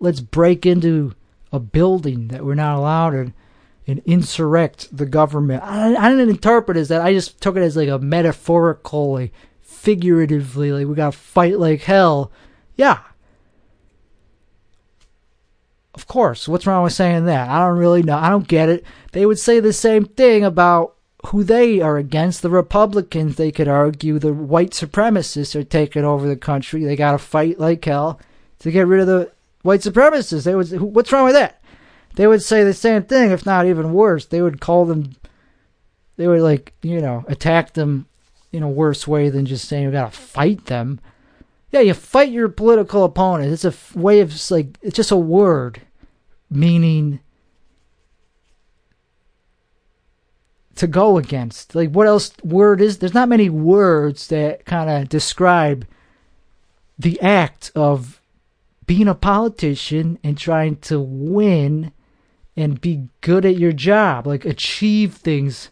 [0.00, 1.14] Let's break into
[1.52, 3.32] a building that we're not allowed in
[3.86, 5.62] and insurrect the government.
[5.62, 7.00] I, I didn't interpret it as that.
[7.00, 9.32] I just took it as like a metaphorical, like
[9.62, 12.32] figuratively, like we gotta fight like hell.
[12.74, 12.98] Yeah.
[15.96, 16.46] Of course.
[16.46, 17.48] What's wrong with saying that?
[17.48, 18.18] I don't really know.
[18.18, 18.84] I don't get it.
[19.12, 20.94] They would say the same thing about
[21.26, 22.42] who they are against.
[22.42, 26.84] The Republicans, they could argue, the white supremacists are taking over the country.
[26.84, 28.20] They got to fight like hell
[28.58, 29.32] to get rid of the
[29.62, 30.44] white supremacists.
[30.44, 31.62] They would, what's wrong with that?
[32.16, 34.26] They would say the same thing, if not even worse.
[34.26, 35.16] They would call them,
[36.16, 38.06] they would like, you know, attack them
[38.52, 41.00] in a worse way than just saying we got to fight them.
[41.70, 43.52] Yeah, you fight your political opponent.
[43.52, 45.82] It's a way of like, it's just a word
[46.48, 47.20] meaning
[50.76, 51.74] to go against.
[51.74, 52.98] Like, what else word is?
[52.98, 55.86] There's not many words that kind of describe
[56.98, 58.20] the act of
[58.86, 61.92] being a politician and trying to win
[62.56, 65.70] and be good at your job, like achieve things.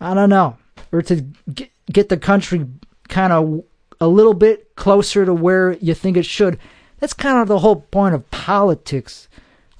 [0.00, 0.58] I don't know,
[0.92, 2.66] or to get, get the country
[3.08, 3.64] kind of
[4.00, 6.58] a little bit closer to where you think it should.
[6.98, 9.28] That's kind of the whole point of politics.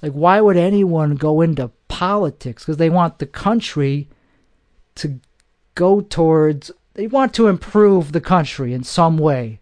[0.01, 2.63] Like, why would anyone go into politics?
[2.63, 4.07] Because they want the country
[4.95, 5.19] to
[5.75, 9.59] go towards, they want to improve the country in some way.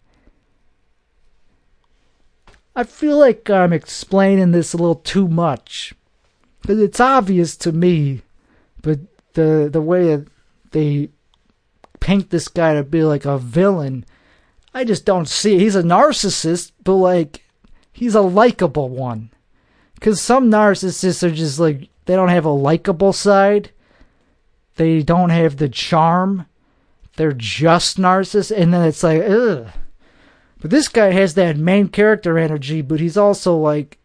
[2.75, 5.95] I feel like I'm explaining this a little too much.
[6.61, 8.21] But it's obvious to me,
[8.81, 8.99] but
[9.33, 10.27] the the way that
[10.71, 11.09] they
[11.99, 14.05] paint this guy to be like a villain,
[14.73, 15.57] I just don't see.
[15.59, 17.43] He's a narcissist, but like
[17.91, 19.31] he's a likable one.
[19.99, 23.71] Cause some narcissists are just like they don't have a likable side.
[24.75, 26.45] They don't have the charm.
[27.17, 29.67] They're just narcissists, and then it's like, ugh.
[30.61, 33.97] But this guy has that main character energy, but he's also like,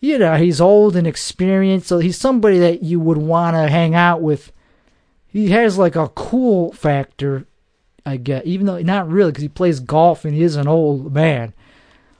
[0.00, 3.94] you know, he's old and experienced, so he's somebody that you would want to hang
[3.94, 4.52] out with.
[5.26, 7.46] He has like a cool factor,
[8.06, 8.46] I get.
[8.46, 11.52] even though not really, because he plays golf and he is an old man.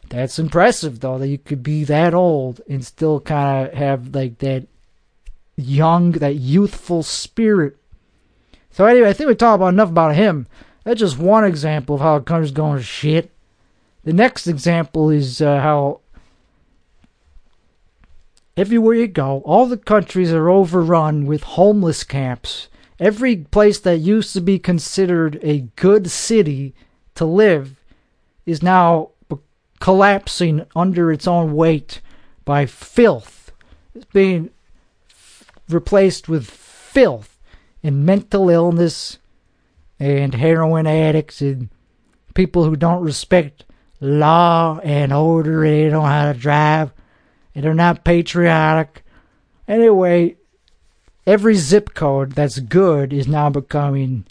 [0.09, 4.39] That's impressive, though, that you could be that old and still kind of have like
[4.39, 4.66] that
[5.57, 7.76] young, that youthful spirit.
[8.72, 10.49] So anyway, I think we talked about enough about him.
[10.84, 13.30] That's just one example of how country's going shit.
[14.05, 16.01] The next example is uh, how
[18.57, 22.68] everywhere you go, all the countries are overrun with homeless camps.
[22.99, 26.75] Every place that used to be considered a good city
[27.15, 27.83] to live
[28.47, 29.11] is now
[29.81, 32.01] collapsing under its own weight
[32.45, 33.53] by filth.
[33.95, 34.51] It's being
[35.69, 37.39] replaced with filth
[37.83, 39.19] and mental illness
[39.99, 41.69] and heroin addicts and
[42.35, 43.65] people who don't respect
[44.01, 45.65] law and order.
[45.65, 46.93] And they don't know how to drive.
[47.55, 49.03] And they're not patriotic.
[49.69, 50.37] Anyway,
[51.27, 54.24] every zip code that's good is now becoming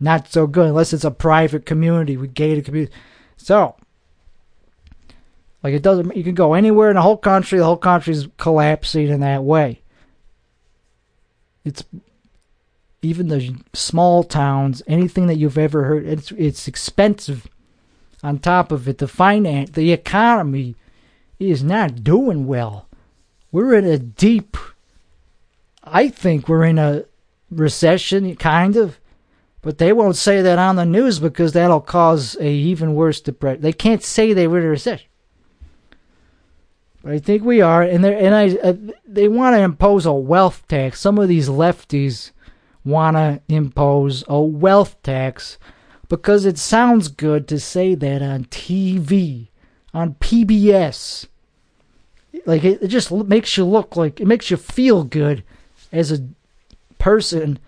[0.00, 2.92] not so good unless it's a private community with gated community.
[3.36, 3.76] So,
[5.62, 7.58] like it doesn't, you can go anywhere in the whole country.
[7.58, 9.82] The whole country's collapsing in that way.
[11.64, 11.84] It's
[13.02, 16.06] even the small towns, anything that you've ever heard.
[16.06, 17.46] It's it's expensive.
[18.22, 20.74] On top of it, the finance, the economy
[21.38, 22.88] is not doing well.
[23.52, 24.56] We're in a deep.
[25.92, 27.04] I think we're in a
[27.50, 28.98] recession, kind of.
[29.60, 33.60] But they won't say that on the news because that'll cause a even worse depression.
[33.62, 35.08] They can't say they were in a recession.
[37.02, 38.74] But I think we are, and they and I uh,
[39.06, 41.00] they want to impose a wealth tax.
[41.00, 42.30] Some of these lefties
[42.84, 45.58] want to impose a wealth tax
[46.08, 49.48] because it sounds good to say that on TV,
[49.92, 51.26] on PBS.
[52.46, 55.44] Like it, it just makes you look like it makes you feel good
[55.92, 56.26] as a
[56.98, 57.58] person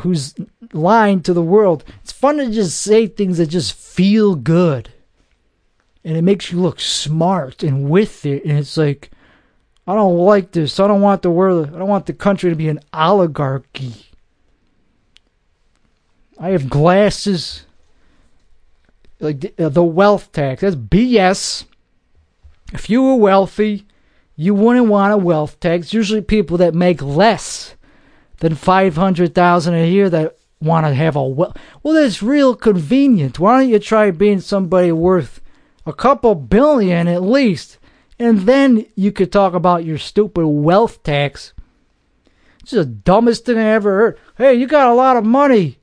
[0.00, 0.34] who's
[0.72, 1.84] lying to the world.
[2.02, 4.90] It's fun to just say things that just feel good.
[6.04, 8.44] And it makes you look smart and with it.
[8.44, 9.10] And it's like,
[9.86, 10.78] I don't like this.
[10.78, 14.06] I don't want the world, I don't want the country to be an oligarchy.
[16.38, 17.64] I have glasses.
[19.18, 20.60] Like the, uh, the wealth tax.
[20.60, 21.64] That's BS.
[22.72, 23.86] If you were wealthy,
[24.36, 25.94] you wouldn't want a wealth tax.
[25.94, 27.74] Usually people that make less
[28.38, 33.38] than 500,000 a year that want to have a well well that's real convenient.
[33.38, 35.40] Why don't you try being somebody worth
[35.84, 37.78] a couple billion at least
[38.18, 41.52] and then you could talk about your stupid wealth tax.
[42.62, 44.18] It's the dumbest thing i ever heard.
[44.38, 45.78] Hey you got a lot of money.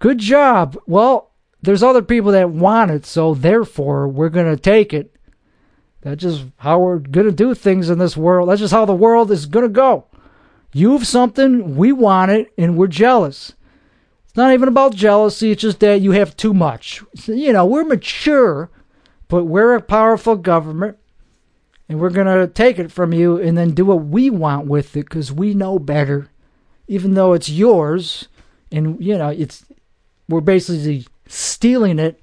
[0.00, 0.76] Good job.
[0.86, 1.30] Well
[1.62, 5.14] there's other people that want it so therefore we're going to take it
[6.08, 8.94] that's just how we're going to do things in this world that's just how the
[8.94, 10.06] world is going to go
[10.72, 13.54] you have something, we want it, and we're jealous.
[14.24, 17.02] It's not even about jealousy, it's just that you have too much.
[17.26, 18.70] You know, we're mature,
[19.28, 20.98] but we're a powerful government,
[21.88, 24.94] and we're going to take it from you and then do what we want with
[24.96, 26.28] it because we know better,
[26.86, 28.28] even though it's yours.
[28.70, 29.64] And, you know, it's
[30.28, 32.22] we're basically stealing it.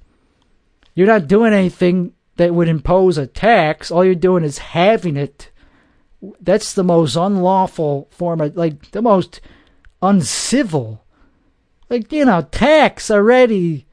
[0.94, 3.90] You're not doing anything that would impose a tax.
[3.90, 5.50] All you're doing is having it.
[6.40, 9.40] That's the most unlawful form of like the most
[10.02, 11.04] uncivil.
[11.88, 13.86] Like you know tax already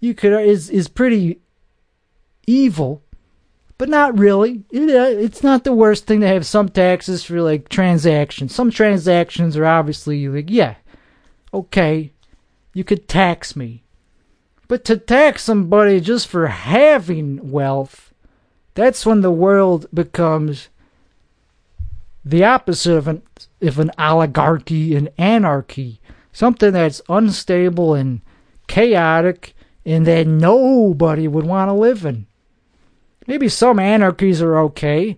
[0.00, 1.40] you could is is pretty
[2.46, 3.02] evil
[3.80, 4.58] but not really.
[4.74, 8.54] Uh, it's not the worst thing to have some taxes for like transactions.
[8.54, 10.74] Some transactions are obviously like yeah
[11.52, 12.12] okay
[12.74, 13.82] you could tax me
[14.70, 18.10] but to tax somebody just for having wealth
[18.74, 20.68] that's when the world becomes
[22.24, 23.22] the opposite of an
[23.60, 26.00] of an oligarchy and anarchy,
[26.32, 28.20] something that's unstable and
[28.66, 29.54] chaotic
[29.84, 32.26] and that nobody would want to live in.
[33.26, 35.16] Maybe some anarchies are okay,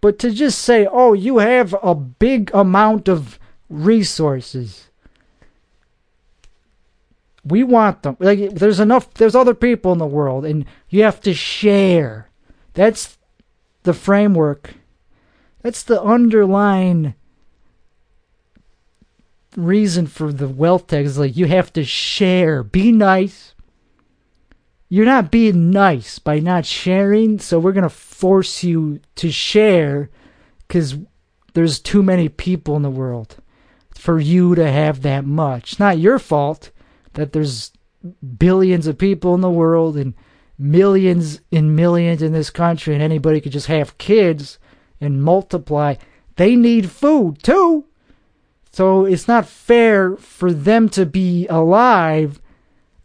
[0.00, 3.38] but to just say, "Oh, you have a big amount of
[3.68, 4.88] resources."
[7.46, 8.16] We want them.
[8.18, 12.30] Like there's enough there's other people in the world and you have to share.
[12.74, 13.18] That's
[13.84, 14.74] the framework
[15.66, 17.14] that's the underlying
[19.56, 22.62] reason for the wealth tax is like you have to share.
[22.62, 23.52] Be nice.
[24.88, 30.08] You're not being nice by not sharing, so we're going to force you to share
[30.68, 30.94] because
[31.54, 33.38] there's too many people in the world
[33.90, 35.72] for you to have that much.
[35.72, 36.70] It's not your fault
[37.16, 37.72] that there's
[38.38, 40.14] billions of people in the world and
[40.58, 44.58] millions and millions in this country and anybody could just have kids
[45.00, 45.94] and multiply,
[46.36, 47.84] they need food too.
[48.72, 52.40] So it's not fair for them to be alive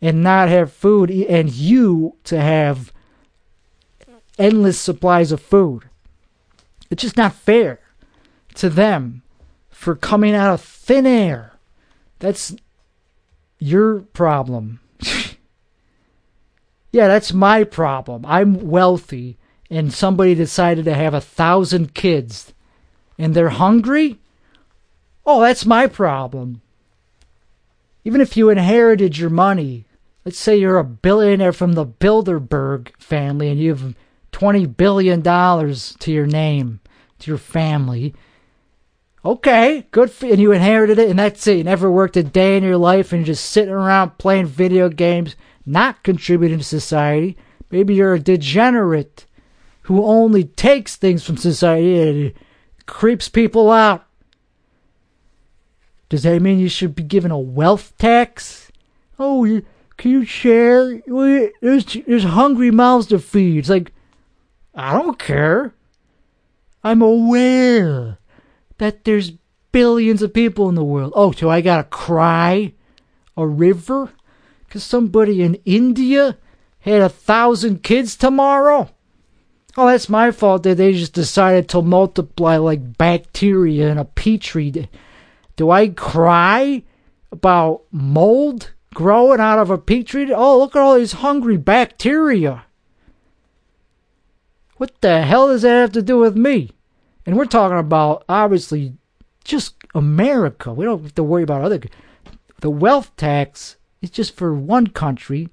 [0.02, 2.92] and not have food and you to have
[4.38, 5.84] endless supplies of food.
[6.90, 7.80] It's just not fair
[8.56, 9.24] to them
[9.70, 11.54] for coming out of thin air.
[12.20, 12.56] That's
[13.62, 14.80] your problem.
[16.92, 18.26] yeah, that's my problem.
[18.26, 19.38] I'm wealthy
[19.70, 22.54] and somebody decided to have a thousand kids
[23.18, 24.20] and they're hungry,
[25.26, 26.62] oh, that's my problem.
[28.04, 29.86] Even if you inherited your money,
[30.26, 33.96] let's say you're a billionaire from the Bilderberg family and you have
[34.32, 36.80] $20 billion to your name,
[37.20, 38.16] to your family.
[39.24, 40.34] Okay, good for you.
[40.34, 41.58] and you inherited it and that's it.
[41.58, 44.90] You never worked a day in your life and you're just sitting around playing video
[44.90, 47.38] games, not contributing to society
[47.72, 49.26] Maybe you're a degenerate
[49.84, 52.34] who only takes things from society and
[52.86, 54.06] creeps people out.
[56.10, 58.72] Does that mean you should be given a wealth tax?
[59.18, 59.66] Oh, you,
[59.96, 61.02] can you share?
[61.62, 63.60] There's, there's hungry mouths to feed.
[63.60, 63.94] It's like,
[64.76, 65.74] I don't care.
[66.84, 68.18] I'm aware
[68.82, 69.34] that there's
[69.72, 71.14] billions of people in the world.
[71.16, 72.74] Oh, so I gotta cry
[73.38, 74.10] a river?
[74.66, 76.36] Because somebody in India
[76.80, 78.90] had a thousand kids tomorrow?
[79.78, 84.90] Oh, that's my fault that they just decided to multiply like bacteria in a petri.
[85.58, 86.82] Do I cry
[87.32, 90.34] about mold growing out of a petri?
[90.34, 92.66] Oh, look at all these hungry bacteria.
[94.78, 96.72] What the hell does that have to do with me?
[97.26, 98.94] And we're talking about obviously
[99.44, 100.74] just America.
[100.74, 101.82] We don't have to worry about other.
[102.62, 105.50] The wealth tax is just for one country.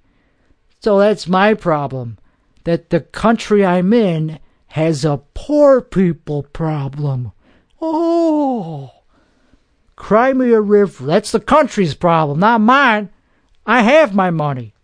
[0.81, 2.19] So that's my problem.
[2.65, 4.39] That the country I'm in
[4.69, 7.33] has a poor people problem.
[7.81, 8.93] Oh.
[9.97, 11.05] Cry me a river.
[11.07, 13.11] That's the country's problem, not mine.
[13.67, 14.75] I have my money.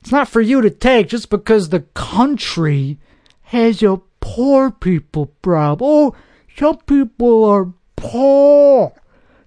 [0.00, 2.98] It's not for you to take just because the country
[3.42, 5.90] has a poor people problem.
[5.90, 6.14] Oh,
[6.56, 8.92] some people are poor.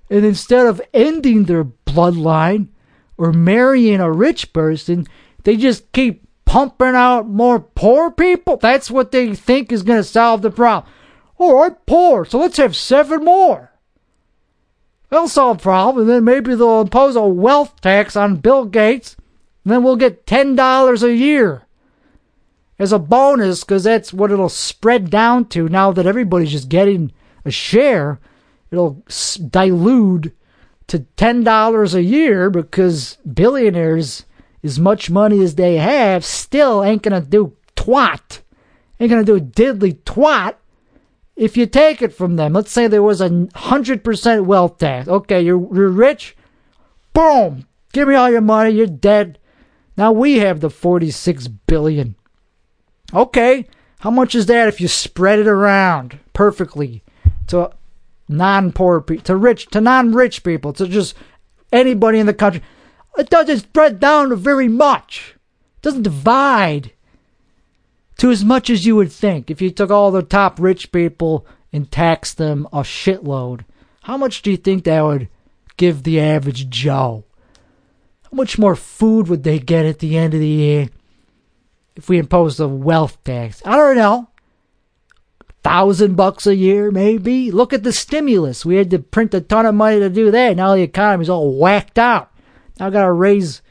[0.09, 2.67] And instead of ending their bloodline
[3.17, 5.07] or marrying a rich person,
[5.43, 8.57] they just keep pumping out more poor people.
[8.57, 10.91] That's what they think is going to solve the problem.
[11.39, 13.71] Oh, I'm poor, so let's have seven more.
[15.09, 19.15] They'll solve the problem, and then maybe they'll impose a wealth tax on Bill Gates,
[19.63, 21.67] and then we'll get $10 a year
[22.81, 27.11] as a bonus because that's what it'll spread down to now that everybody's just getting
[27.45, 28.19] a share.
[28.71, 29.03] It'll
[29.49, 30.35] dilute
[30.87, 34.25] to $10 a year because billionaires,
[34.63, 38.39] as much money as they have, still ain't going to do twat.
[38.99, 40.55] Ain't going to do a diddly twat
[41.35, 42.53] if you take it from them.
[42.53, 45.07] Let's say there was a 100% wealth tax.
[45.07, 46.35] Okay, you're, you're rich.
[47.13, 47.67] Boom.
[47.93, 48.71] Give me all your money.
[48.71, 49.37] You're dead.
[49.95, 52.15] Now we have the 46 billion.
[53.13, 53.67] Okay,
[53.99, 57.03] how much is that if you spread it around perfectly
[57.47, 57.71] to
[58.29, 61.15] non-poor people, to rich, to non-rich people, to just
[61.71, 62.61] anybody in the country?
[63.17, 65.35] It doesn't spread down very much.
[65.77, 66.91] It doesn't divide
[68.17, 69.51] to as much as you would think.
[69.51, 73.65] If you took all the top rich people and taxed them a shitload,
[74.03, 75.27] how much do you think that would
[75.75, 77.25] give the average Joe?
[78.23, 80.89] How much more food would they get at the end of the year?
[81.95, 83.61] If we imposed a wealth tax.
[83.65, 84.29] I don't know.
[85.63, 87.51] Thousand bucks a year, maybe.
[87.51, 88.65] Look at the stimulus.
[88.65, 90.55] We had to print a ton of money to do that.
[90.55, 92.31] Now the economy's all whacked out.
[92.79, 93.61] Now I gotta raise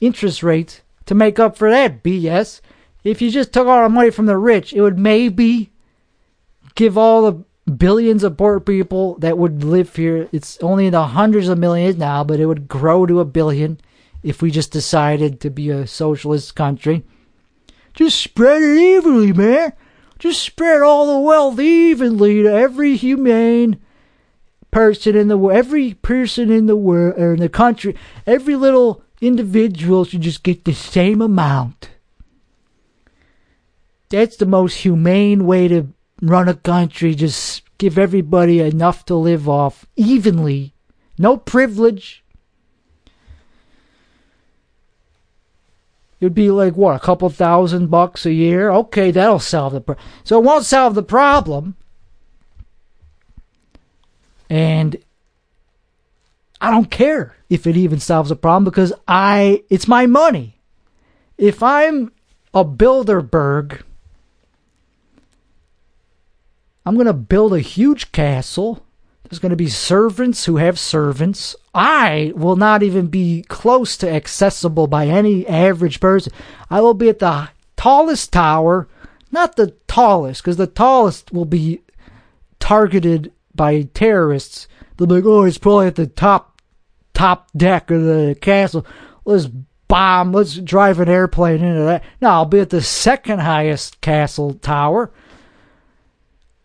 [0.00, 2.60] interest rates to make up for that BS.
[3.04, 5.72] If you just took all the money from the rich, it would maybe
[6.74, 10.28] give all the billions of poor people that would live here.
[10.32, 13.80] It's only in the hundreds of millions now, but it would grow to a billion
[14.22, 17.04] if we just decided to be a socialist country.
[17.94, 19.72] Just spread it evenly, man.
[20.18, 23.80] Just spread all the wealth evenly to every humane
[24.70, 27.94] person in the world, every person in the world or er, in the country,
[28.26, 31.90] every little individual should just get the same amount.
[34.10, 35.88] That's the most humane way to
[36.20, 37.14] run a country.
[37.14, 40.74] Just give everybody enough to live off evenly.
[41.18, 42.24] No privilege,
[46.22, 48.70] It'd be like what a couple thousand bucks a year.
[48.70, 50.06] Okay, that'll solve the problem.
[50.22, 51.74] So it won't solve the problem.
[54.48, 54.98] And
[56.60, 60.60] I don't care if it even solves a problem because I it's my money.
[61.38, 62.12] If I'm
[62.54, 63.82] a Bilderberg,
[66.86, 68.86] I'm going to build a huge castle
[69.24, 71.56] there's going to be servants who have servants.
[71.74, 76.32] I will not even be close to accessible by any average person.
[76.68, 78.88] I will be at the tallest tower,
[79.30, 81.82] not the tallest, because the tallest will be
[82.58, 84.68] targeted by terrorists.
[84.96, 86.60] They'll be like, oh, it's probably at the top
[87.14, 88.86] top deck of the castle.
[89.24, 89.48] Let's
[89.88, 90.32] bomb.
[90.32, 92.04] Let's drive an airplane into that.
[92.20, 95.12] No, I'll be at the second highest castle tower.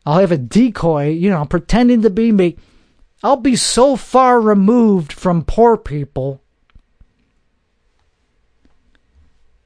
[0.08, 2.56] I'll have a decoy, you know, pretending to be me.
[3.24, 6.42] I'll be so far removed from poor people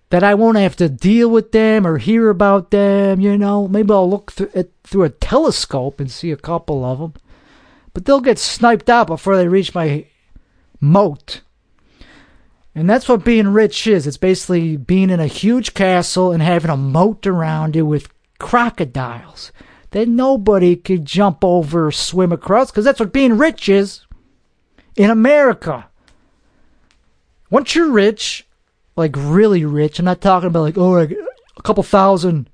[0.09, 3.67] that I won't have to deal with them or hear about them, you know.
[3.67, 7.13] Maybe I'll look through, it, through a telescope and see a couple of them.
[7.93, 10.07] But they'll get sniped out before they reach my
[10.79, 11.41] moat.
[12.73, 14.07] And that's what being rich is.
[14.07, 19.51] It's basically being in a huge castle and having a moat around it with crocodiles
[19.91, 24.05] that nobody could jump over or swim across because that's what being rich is
[24.95, 25.87] in America.
[27.49, 28.47] Once you're rich,
[28.95, 31.11] like really rich, I'm not talking about like, oh, like
[31.57, 32.49] a couple thousand,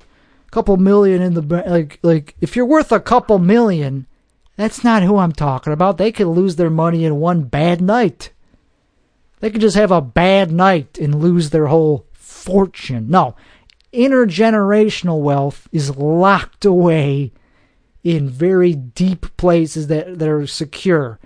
[0.48, 4.08] a couple million in the like, like if you're worth a couple million,
[4.56, 6.00] that's not who I'm talking about.
[6.00, 8.32] They could lose their money in one bad night.
[9.40, 13.08] They could just have a bad night and lose their whole fortune.
[13.10, 13.36] No,
[13.98, 17.34] intergenerational wealth is locked away
[18.04, 21.20] in very deep places that, that are secure.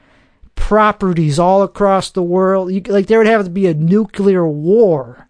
[0.56, 2.72] Properties all across the world.
[2.72, 5.28] You, like there would have to be a nuclear war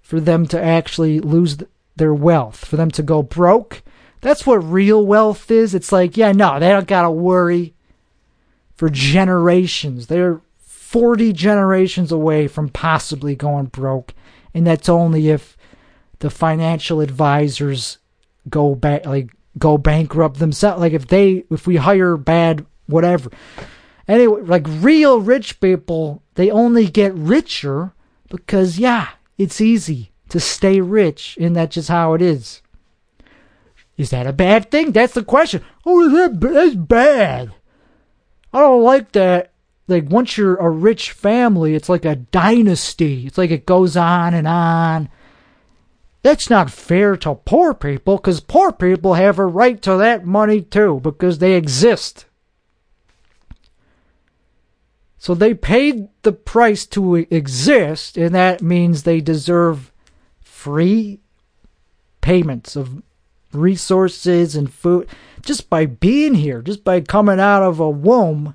[0.00, 1.56] for them to actually lose
[1.96, 3.82] their wealth, for them to go broke.
[4.20, 5.74] That's what real wealth is.
[5.74, 7.74] It's like, yeah, no, they don't got to worry
[8.74, 10.06] for generations.
[10.06, 14.12] They're 40 generations away from possibly going broke.
[14.52, 15.56] And that's only if
[16.22, 17.98] the financial advisors
[18.48, 20.80] go back, like, go bankrupt themselves.
[20.80, 23.28] Like, if they, if we hire bad, whatever.
[24.06, 27.92] Anyway, like, real rich people, they only get richer
[28.30, 31.36] because, yeah, it's easy to stay rich.
[31.40, 32.62] And that's just how it is.
[33.96, 34.92] Is that a bad thing?
[34.92, 35.64] That's the question.
[35.84, 37.52] Oh, that, that's bad.
[38.52, 39.52] I don't like that
[39.88, 43.26] like once you're a rich family, it's like a dynasty.
[43.26, 45.08] It's like it goes on and on.
[46.22, 50.60] That's not fair to poor people because poor people have a right to that money
[50.60, 52.26] too because they exist.
[55.18, 59.92] So they paid the price to exist, and that means they deserve
[60.40, 61.20] free
[62.20, 63.02] payments of
[63.52, 65.08] resources and food
[65.42, 68.54] just by being here, just by coming out of a womb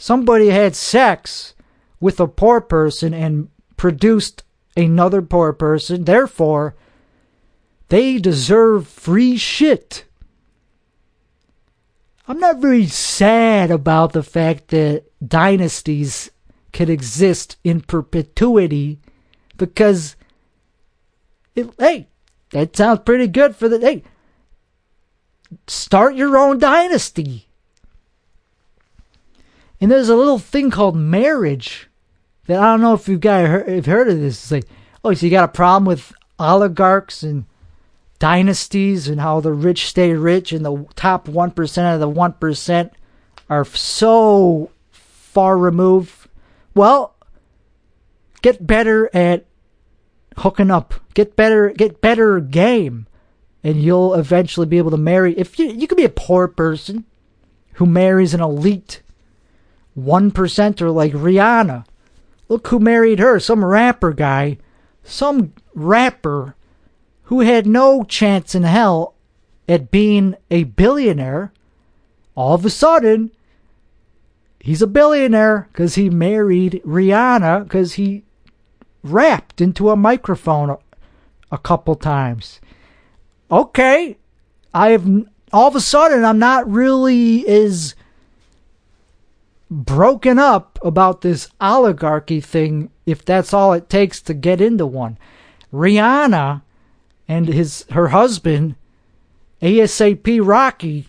[0.00, 1.54] somebody had sex
[2.00, 4.42] with a poor person and produced
[4.74, 6.04] another poor person.
[6.04, 6.74] Therefore,
[7.90, 10.04] they deserve free shit.
[12.26, 16.30] I'm not very sad about the fact that dynasties
[16.72, 19.00] can exist in perpetuity
[19.56, 20.14] because,
[21.56, 22.06] it, hey,
[22.50, 23.80] that sounds pretty good for the.
[23.80, 24.04] Hey,
[25.66, 27.48] start your own dynasty.
[29.80, 31.88] And there's a little thing called marriage
[32.46, 34.44] that I don't know if you've got if heard of this.
[34.44, 34.68] It's like,
[35.04, 37.46] oh, so you got a problem with oligarchs and
[38.20, 42.90] dynasties and how the rich stay rich and the top 1% of the 1%
[43.48, 46.28] are so far removed.
[46.74, 47.16] Well,
[48.42, 49.46] get better at
[50.36, 50.94] hooking up.
[51.14, 53.08] Get better get better game
[53.64, 57.04] and you'll eventually be able to marry if you you could be a poor person
[57.74, 59.02] who marries an elite
[59.94, 61.84] one percenter like Rihanna.
[62.48, 64.58] Look who married her, some rapper guy,
[65.02, 66.54] some rapper
[67.30, 69.14] who had no chance in hell
[69.68, 71.52] at being a billionaire.
[72.34, 73.30] All of a sudden,
[74.58, 78.24] he's a billionaire because he married Rihanna because he
[79.04, 80.78] rapped into a microphone a,
[81.52, 82.60] a couple times.
[83.48, 84.18] Okay,
[84.74, 85.06] I have
[85.52, 87.94] all of a sudden I'm not really as
[89.70, 95.16] broken up about this oligarchy thing if that's all it takes to get into one.
[95.72, 96.62] Rihanna
[97.30, 98.74] and his her husband,
[99.62, 101.06] ASAP Rocky,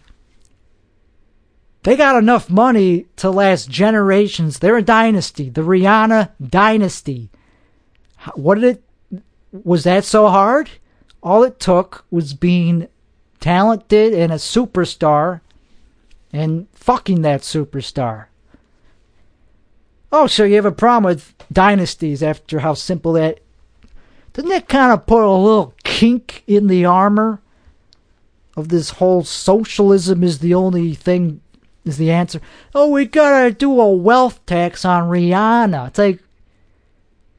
[1.82, 4.60] they got enough money to last generations.
[4.60, 7.32] They're a dynasty, the Rihanna dynasty.
[8.36, 10.70] What did it was that so hard?
[11.24, 12.88] All it took was being
[13.40, 15.42] talented and a superstar
[16.32, 18.28] and fucking that superstar.
[20.12, 23.40] Oh, so you have a problem with dynasties after how simple that.
[24.34, 27.42] Doesn't that kind of put a little kink in the armor
[28.56, 31.42] of this whole socialism is the only thing,
[31.84, 32.40] is the answer?
[32.74, 35.90] Oh, we gotta do a wealth tax on Rihanna.
[35.90, 36.24] It's like,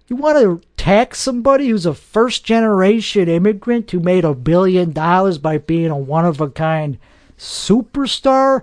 [0.09, 5.39] you want to tax somebody who's a first generation immigrant who made a billion dollars
[5.39, 6.99] by being a one of a kind
[7.39, 8.63] superstar,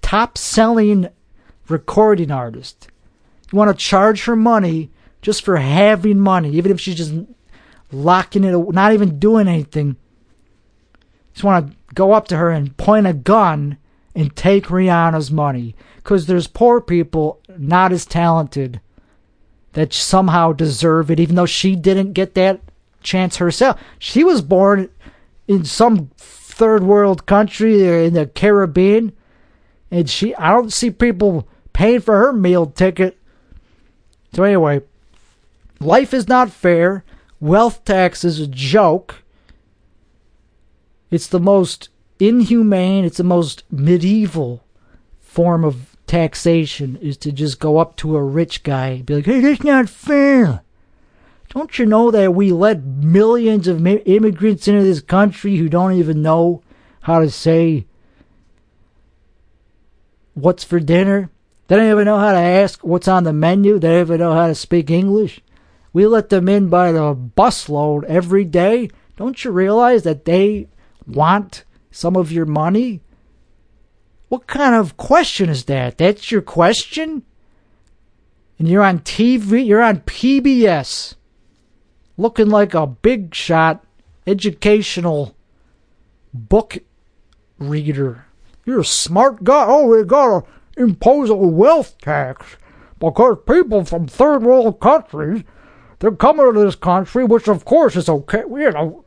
[0.00, 1.08] top selling
[1.68, 2.88] recording artist?
[3.52, 7.12] You want to charge her money just for having money, even if she's just
[7.92, 9.96] locking it, not even doing anything.
[11.32, 13.78] Just want to go up to her and point a gun
[14.14, 15.74] and take Rihanna's money.
[15.96, 18.80] Because there's poor people not as talented
[19.72, 22.60] that somehow deserve it, even though she didn't get that
[23.02, 23.80] chance herself.
[23.98, 24.88] She was born
[25.46, 29.12] in some third world country uh, in the Caribbean,
[29.90, 33.18] and she I don't see people paying for her meal ticket
[34.36, 34.82] so anyway,
[35.80, 37.04] life is not fair.
[37.40, 39.22] Wealth tax is a joke.
[41.10, 44.64] It's the most inhumane, it's the most medieval
[45.20, 49.26] form of taxation is to just go up to a rich guy and be like,
[49.26, 50.62] hey, that's not fair.
[51.50, 56.22] Don't you know that we let millions of immigrants into this country who don't even
[56.22, 56.62] know
[57.02, 57.86] how to say
[60.34, 61.30] what's for dinner?
[61.68, 63.78] They don't even know how to ask what's on the menu.
[63.78, 65.40] They don't even know how to speak English.
[65.96, 68.90] We let them in by the busload every day.
[69.16, 70.68] Don't you realize that they
[71.06, 73.00] want some of your money?
[74.28, 75.96] What kind of question is that?
[75.96, 77.22] That's your question?
[78.58, 81.14] And you're on TV, you're on PBS,
[82.18, 83.82] looking like a big shot
[84.26, 85.34] educational
[86.34, 86.76] book
[87.58, 88.26] reader.
[88.66, 89.64] You're a smart guy.
[89.66, 90.44] Oh, we gotta
[90.76, 92.58] impose a wealth tax
[92.98, 95.42] because people from third world countries,
[95.98, 98.42] they're coming to this country, which of course is okay.
[98.48, 99.04] You know,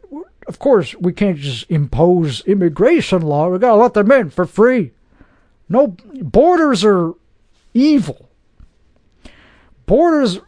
[0.48, 3.50] of course we can't just impose immigration law.
[3.50, 4.92] We gotta let them in for free.
[5.68, 7.14] No, borders are
[7.74, 8.30] evil.
[9.86, 10.40] Borders,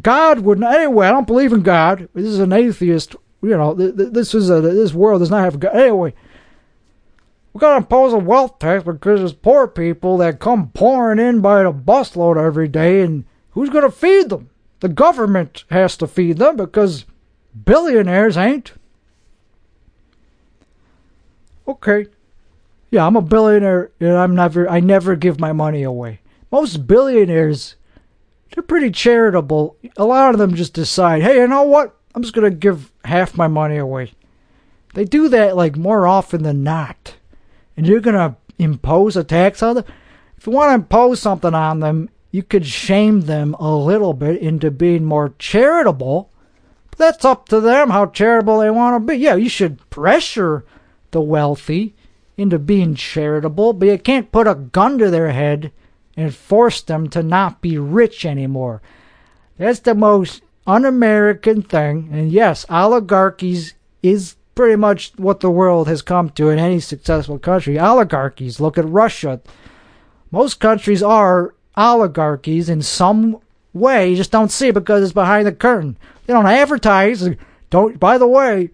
[0.00, 0.74] God would not.
[0.74, 2.08] Anyway, I don't believe in God.
[2.14, 3.14] This is an atheist.
[3.42, 5.74] You know, this is a this world does not have God.
[5.74, 6.14] Anyway,
[7.52, 11.62] we gotta impose a wealth tax because there's poor people that come pouring in by
[11.62, 14.49] the busload every day, and who's gonna feed them?
[14.80, 17.04] The government has to feed them because
[17.64, 18.72] billionaires ain't.
[21.68, 22.06] Okay.
[22.90, 26.20] Yeah, I'm a billionaire and I'm never I never give my money away.
[26.50, 27.76] Most billionaires
[28.52, 29.76] they're pretty charitable.
[29.96, 31.94] A lot of them just decide, "Hey, you know what?
[32.14, 34.12] I'm just going to give half my money away."
[34.94, 37.14] They do that like more often than not.
[37.76, 39.84] And you're going to impose a tax on them?
[40.36, 44.40] If you want to impose something on them, you could shame them a little bit
[44.40, 46.30] into being more charitable.
[46.90, 49.18] But that's up to them how charitable they want to be.
[49.18, 50.64] Yeah, you should pressure
[51.10, 51.94] the wealthy
[52.36, 55.72] into being charitable, but you can't put a gun to their head
[56.16, 58.80] and force them to not be rich anymore.
[59.58, 62.08] That's the most un American thing.
[62.12, 67.38] And yes, oligarchies is pretty much what the world has come to in any successful
[67.38, 67.78] country.
[67.78, 68.60] Oligarchies.
[68.60, 69.40] Look at Russia.
[70.30, 73.40] Most countries are oligarchies in some
[73.72, 74.10] way.
[74.10, 75.96] You just don't see it because it's behind the curtain.
[76.26, 77.28] They don't advertise.
[77.70, 77.98] Don't.
[77.98, 78.70] By the way,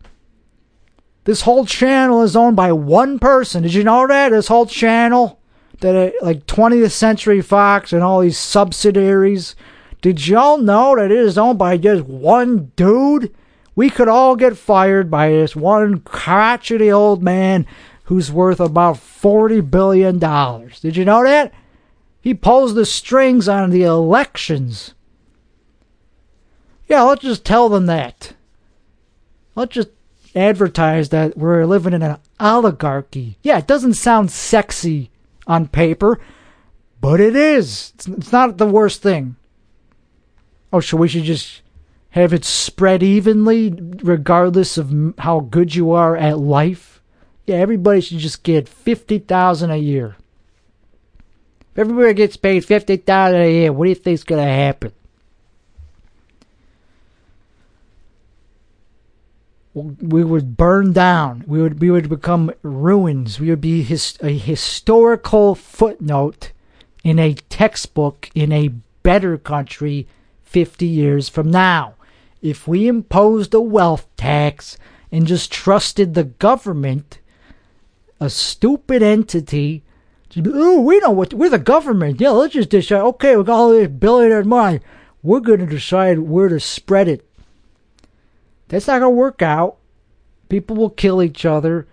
[1.24, 3.62] this whole channel is owned by one person.
[3.62, 4.30] Did you know that?
[4.30, 5.40] This whole channel,
[5.80, 9.54] that uh, like 20th Century Fox and all these subsidiaries.
[10.02, 13.34] Did y'all know that it is owned by just one dude?
[13.74, 17.66] We could all get fired by this one crotchety old man
[18.04, 20.18] who's worth about $40 billion.
[20.80, 21.52] Did you know that?
[22.26, 24.94] He pulls the strings on the elections.
[26.88, 28.32] Yeah, let's just tell them that.
[29.54, 29.90] Let's just
[30.34, 33.38] advertise that we're living in an oligarchy.
[33.44, 35.12] Yeah, it doesn't sound sexy
[35.46, 36.18] on paper,
[37.00, 37.92] but it is.
[37.94, 39.36] It's, it's not the worst thing.
[40.72, 41.62] Oh, so we should just
[42.10, 43.72] have it spread evenly,
[44.02, 47.00] regardless of how good you are at life.
[47.46, 50.16] Yeah, everybody should just get fifty thousand a year.
[51.76, 54.92] If everybody gets paid fifty thousand a year, what do you think's gonna happen?
[59.74, 61.44] we would burn down.
[61.46, 63.38] We would we would become ruins.
[63.38, 66.52] We would be his, a historical footnote
[67.04, 68.68] in a textbook in a
[69.02, 70.08] better country
[70.44, 71.96] 50 years from now.
[72.40, 74.78] If we imposed a wealth tax
[75.12, 77.18] and just trusted the government,
[78.18, 79.82] a stupid entity,
[80.44, 82.20] oh, we know what we're the government.
[82.20, 83.00] Yeah, let's just decide.
[83.00, 84.80] Okay, we got all this billionaire money.
[85.22, 87.26] We're going to decide where to spread it
[88.68, 89.76] that's not going to work out.
[90.48, 91.86] People will kill each other,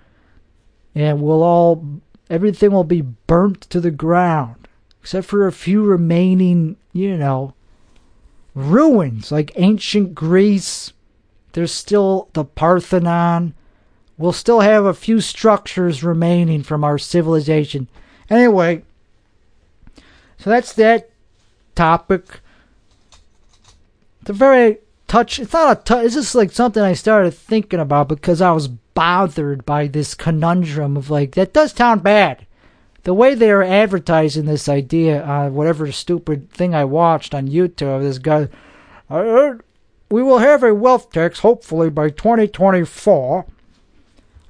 [0.93, 4.67] and we'll all, everything will be burnt to the ground,
[5.01, 7.53] except for a few remaining, you know,
[8.53, 10.93] ruins like ancient Greece.
[11.53, 13.53] There's still the Parthenon.
[14.17, 17.87] We'll still have a few structures remaining from our civilization.
[18.29, 18.83] Anyway,
[20.37, 21.09] so that's that
[21.75, 22.41] topic.
[24.21, 25.39] It's a very touch.
[25.39, 26.05] It's not a touch.
[26.05, 30.97] It's just like something I started thinking about because I was bothered by this conundrum
[30.97, 32.45] of like that does sound bad.
[33.03, 38.01] The way they are advertising this idea on whatever stupid thing I watched on YouTube,
[38.01, 38.47] this guy,
[39.09, 39.63] I heard
[40.09, 43.45] we will have a wealth tax hopefully by 2024.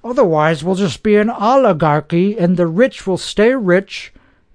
[0.03, 4.11] Otherwise, we'll just be an oligarchy and the rich will stay rich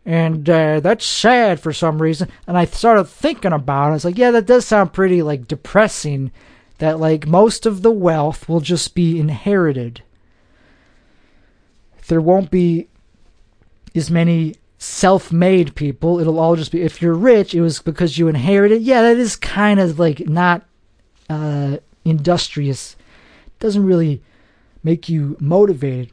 [0.09, 2.30] And uh, that's sad for some reason.
[2.46, 3.90] And I started thinking about it.
[3.90, 6.32] I was like, yeah, that does sound pretty like depressing
[6.78, 10.03] that like most of the wealth will just be inherited.
[12.07, 12.88] There won't be
[13.94, 16.20] as many self-made people.
[16.20, 18.80] It'll all just be if you're rich, it was because you inherited.
[18.80, 20.64] Yeah, that is kind of like not
[21.28, 21.76] uh,
[22.07, 22.96] industrious.
[23.59, 24.22] Doesn't really
[24.89, 26.11] make you motivated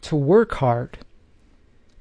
[0.00, 0.96] to work hard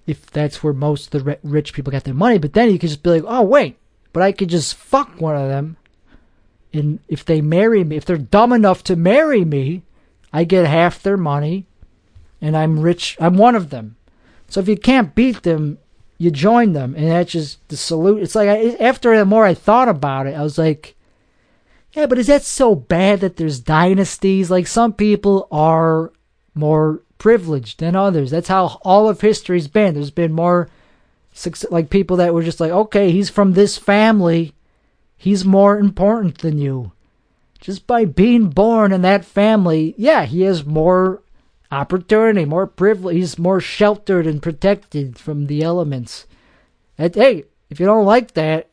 [0.05, 2.37] if that's where most of the rich people get their money.
[2.37, 3.77] But then you could just be like, oh, wait,
[4.13, 5.75] but I could just fuck one of them.
[6.71, 9.83] And if they marry me, if they're dumb enough to marry me,
[10.31, 11.65] I get half their money
[12.39, 13.17] and I'm rich.
[13.19, 13.97] I'm one of them.
[14.47, 15.79] So if you can't beat them,
[16.17, 16.95] you join them.
[16.95, 18.23] And that's just the salute.
[18.23, 20.95] It's like, I, after the more I thought about it, I was like,
[21.97, 24.51] yeah, but is that so bad that there's dynasties?
[24.51, 26.13] Like some people are
[26.53, 28.29] more privileged than others.
[28.29, 29.95] That's how all of history's been.
[29.95, 30.69] There's been more
[31.71, 34.53] like people that were just like, okay, he's from this family.
[35.17, 36.91] He's more important than you.
[37.59, 41.23] Just by being born in that family, yeah, he has more
[41.71, 43.15] opportunity, more privilege.
[43.15, 46.27] He's more sheltered and protected from the elements.
[46.95, 48.69] And, hey, if you don't like that,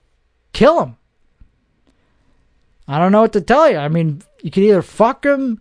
[0.53, 0.97] kill him.
[2.87, 3.79] I don't know what to tell you.
[3.79, 5.61] I mean, you could either fuck him,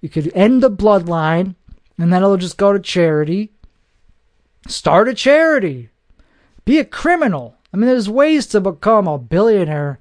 [0.00, 1.56] you could end the bloodline,
[1.98, 3.50] and then it'll just go to charity.
[4.68, 5.90] Start a charity.
[6.64, 7.56] Be a criminal.
[7.72, 9.98] I mean, there's ways to become a billionaire.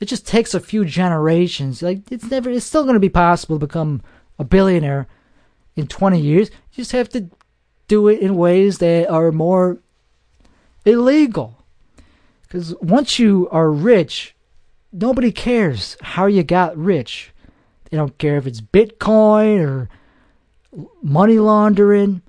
[0.00, 1.82] It just takes a few generations.
[1.82, 4.02] Like it's never, it's still going to be possible to become
[4.38, 5.06] a billionaire
[5.76, 6.50] in 20 years.
[6.72, 7.28] You just have to
[7.86, 9.78] do it in ways that are more
[10.84, 11.64] illegal.
[12.42, 14.34] Because once you are rich,
[14.92, 17.32] nobody cares how you got rich.
[17.90, 19.88] They don't care if it's Bitcoin or
[21.02, 22.22] money laundering.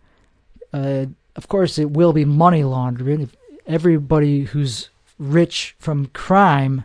[0.74, 3.22] Uh, of course, it will be money laundering.
[3.22, 3.36] If
[3.68, 4.90] everybody who's
[5.20, 6.84] rich from crime,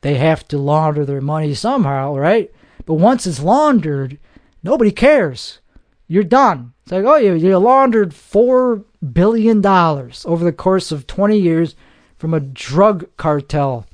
[0.00, 2.50] they have to launder their money somehow, right?
[2.86, 4.18] But once it's laundered,
[4.62, 5.60] nobody cares.
[6.08, 6.72] You're done.
[6.82, 11.76] It's like, oh, you, you laundered $4 billion over the course of 20 years
[12.18, 13.86] from a drug cartel.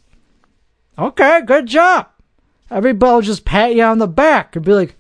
[0.99, 2.09] Okay, good job.
[2.71, 4.97] Everybody will just pat you on the back and be like,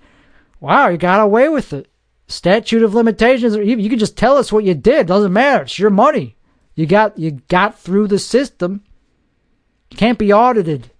[0.60, 1.88] wow, you got away with it.
[2.28, 5.06] Statute of limitations, or you can just tell us what you did.
[5.06, 5.62] Doesn't matter.
[5.62, 6.36] It's your money.
[6.74, 8.82] You got you got through the system.
[9.90, 10.90] You can't be audited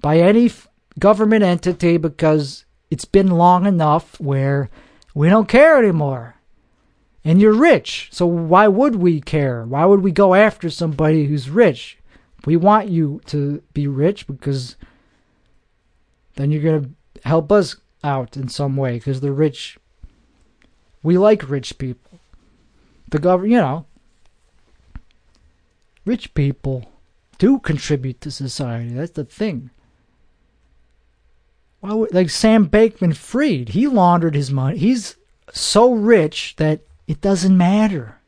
[0.00, 0.50] by any
[0.98, 4.68] government entity because it's been long enough where
[5.14, 6.36] we don't care anymore.
[7.24, 9.64] And you're rich, so why would we care?
[9.64, 11.98] Why would we go after somebody who's rich?
[12.46, 14.76] We want you to be rich because
[16.36, 19.78] then you're going to help us out in some way because the rich
[21.02, 22.18] we like rich people.
[23.10, 23.86] The government, you know,
[26.04, 26.90] rich people
[27.38, 28.88] do contribute to society.
[28.88, 29.70] That's the thing.
[31.80, 34.78] Why would, like Sam Bankman Fried, he laundered his money.
[34.78, 35.16] He's
[35.52, 38.18] so rich that it doesn't matter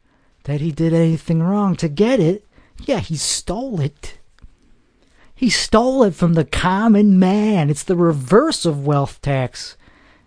[0.44, 2.45] that he did anything wrong to get it.
[2.84, 4.18] Yeah, he stole it.
[5.34, 7.68] He stole it from the common man.
[7.68, 9.76] It's the reverse of wealth tax.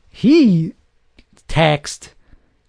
[0.09, 0.73] He
[1.47, 2.13] taxed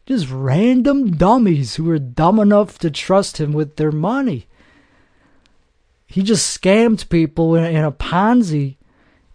[0.07, 4.47] just random dummies who were dumb enough to trust him with their money.
[6.07, 8.77] He just scammed people in, a Ponzi,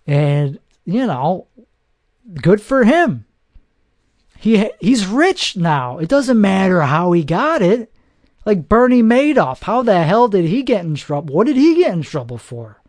[0.06, 1.48] and you know,
[2.42, 3.26] good for him.
[4.38, 6.00] He he's rich now.
[6.00, 7.90] It doesn't matter how he got it.
[8.46, 11.34] Like Bernie Madoff, how the hell did he get in trouble?
[11.34, 12.80] What did he get in trouble for?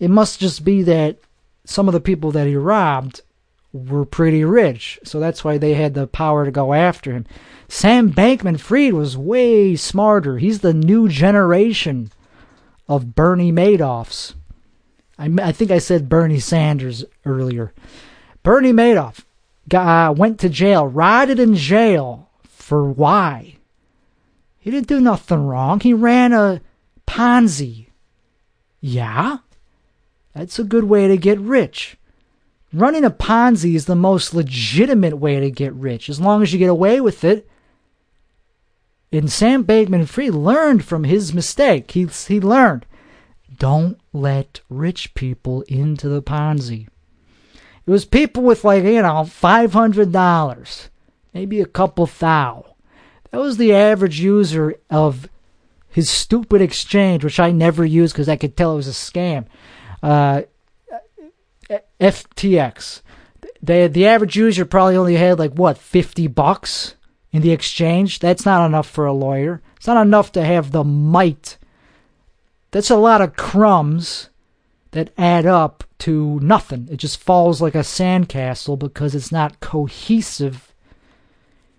[0.00, 1.18] It must just be that
[1.64, 3.20] some of the people that he robbed
[3.72, 7.26] were pretty rich, so that's why they had the power to go after him.
[7.68, 10.38] Sam Bankman Fried was way smarter.
[10.38, 12.10] He's the new generation
[12.88, 14.34] of Bernie Madoffs.
[15.18, 17.72] I, I think I said Bernie Sanders earlier.
[18.42, 19.24] Bernie Madoff
[19.68, 23.55] got, uh, went to jail, rotted in jail for why?
[24.66, 25.78] He didn't do nothing wrong.
[25.78, 26.60] He ran a
[27.06, 27.86] Ponzi.
[28.80, 29.36] Yeah,
[30.34, 31.96] that's a good way to get rich.
[32.72, 36.58] Running a Ponzi is the most legitimate way to get rich, as long as you
[36.58, 37.48] get away with it.
[39.12, 41.92] And Sam Bankman Fried learned from his mistake.
[41.92, 42.86] He, he learned
[43.58, 46.88] don't let rich people into the Ponzi.
[47.86, 50.88] It was people with, like, you know, $500,
[51.32, 52.75] maybe a couple thou.
[53.36, 55.28] That was the average user of
[55.90, 59.44] his stupid exchange, which I never used because I could tell it was a scam.
[60.02, 60.44] Uh,
[62.00, 63.02] FTX.
[63.62, 66.94] They, the average user probably only had like what 50 bucks
[67.30, 68.20] in the exchange.
[68.20, 69.60] That's not enough for a lawyer.
[69.76, 71.58] It's not enough to have the might.
[72.70, 74.30] That's a lot of crumbs
[74.92, 76.88] that add up to nothing.
[76.90, 80.72] It just falls like a sandcastle because it's not cohesive,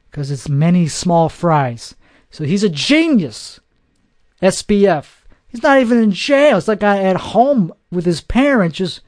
[0.10, 1.96] because it's many small fries.
[2.30, 3.60] So he's a genius.
[4.42, 5.06] SBF.
[5.48, 6.58] He's not even in jail.
[6.58, 9.02] It's like at home with his parents just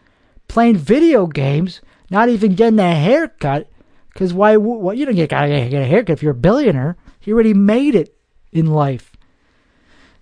[0.47, 3.69] playing video games, not even getting a haircut.
[4.13, 4.57] Because why?
[4.57, 6.97] What you don't get, gotta get a haircut if you're a billionaire.
[7.19, 8.17] He already made it
[8.51, 9.15] in life.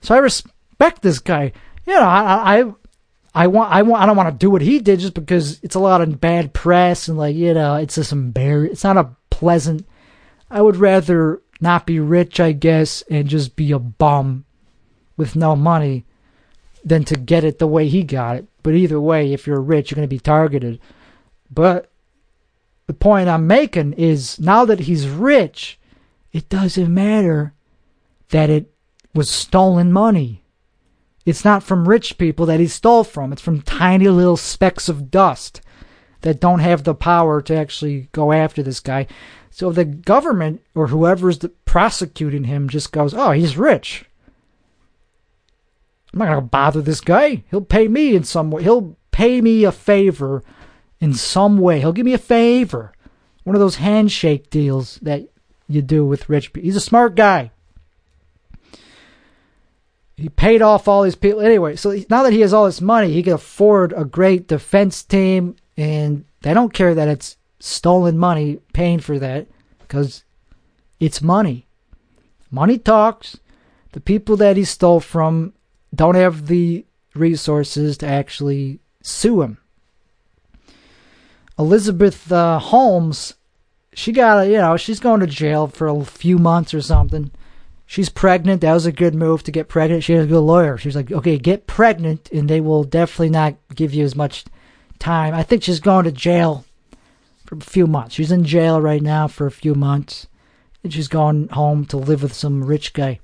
[0.02, 1.54] So I respect this guy.
[1.86, 2.74] You know, I, I,
[3.34, 5.76] I want, I want, I don't want to do what he did just because it's
[5.76, 8.72] a lot of bad press and like, you know, it's just embarrassing.
[8.74, 9.88] It's not a pleasant.
[10.50, 14.46] I would rather not be rich, I guess, and just be a bum
[15.16, 16.06] with no money
[16.84, 18.48] than to get it the way he got it.
[18.64, 20.80] But either way, if you're rich, you're going to be targeted.
[21.52, 21.90] But
[22.86, 25.80] the point I'm making is now that he's rich,
[26.32, 27.54] it doesn't matter
[28.30, 28.72] that it
[29.14, 30.44] was stolen money.
[31.26, 33.34] It's not from rich people that he stole from.
[33.34, 35.62] It's from tiny little specks of dust
[36.22, 39.08] that don't have the power to actually go after this guy.
[39.58, 44.06] So the government or whoever's prosecuting him just goes, "Oh, he's rich.
[46.14, 47.42] I'm not gonna bother this guy.
[47.50, 48.62] He'll pay me in some way.
[48.62, 50.44] He'll pay me a favor
[51.02, 51.80] in some way.
[51.80, 52.94] He'll give me a favor.
[53.46, 55.24] One of those handshake deals that
[55.68, 56.68] you do with rich people.
[56.68, 57.50] He's a smart guy.
[60.18, 61.42] He paid off all these people.
[61.42, 65.02] Anyway, so now that he has all this money, he can afford a great defense
[65.02, 69.48] team, and they don't care that it's stolen money paying for that
[69.80, 70.24] because
[71.00, 71.68] it's money.
[72.52, 73.38] Money talks.
[73.92, 75.54] The people that he stole from
[75.94, 76.86] don't have the
[77.16, 79.58] resources to actually sue him.
[81.58, 83.34] Elizabeth uh, Holmes,
[83.94, 87.32] she got, you know, she's going to jail for a few months or something.
[87.88, 88.62] She's pregnant.
[88.62, 90.04] That was a good move to get pregnant.
[90.04, 90.78] She has a good lawyer.
[90.78, 94.46] She's like, okay, get pregnant, and they will definitely not give you as much
[95.00, 95.34] time.
[95.34, 96.66] I think she's going to jail
[97.48, 98.14] for a few months.
[98.14, 100.28] She's in jail right now for a few months,
[100.84, 103.20] and she's gone home to live with some rich guy.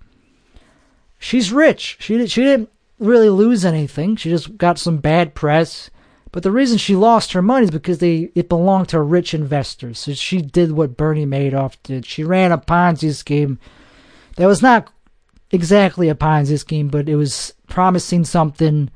[1.20, 1.98] She's rich.
[2.00, 2.70] She she didn't
[3.00, 4.16] really lose anything.
[4.16, 5.90] She just got some bad press.
[6.32, 10.00] But the reason she lost her money is because they it belonged to rich investors.
[10.00, 12.06] So she did what Bernie Madoff did.
[12.06, 13.60] She ran a Ponzi scheme
[14.38, 14.92] that was not
[15.52, 18.90] exactly a Ponzi scheme, but it was promising something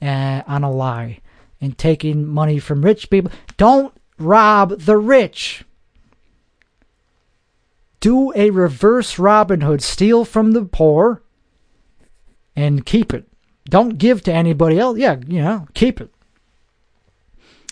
[0.00, 1.20] uh, on a lie
[1.60, 3.32] and taking money from rich people.
[3.56, 5.64] Don't rob the rich.
[8.00, 11.22] Do a reverse Robin Hood, steal from the poor
[12.56, 13.26] and keep it.
[13.66, 14.98] Don't give to anybody else.
[14.98, 16.10] Yeah, you know, keep it.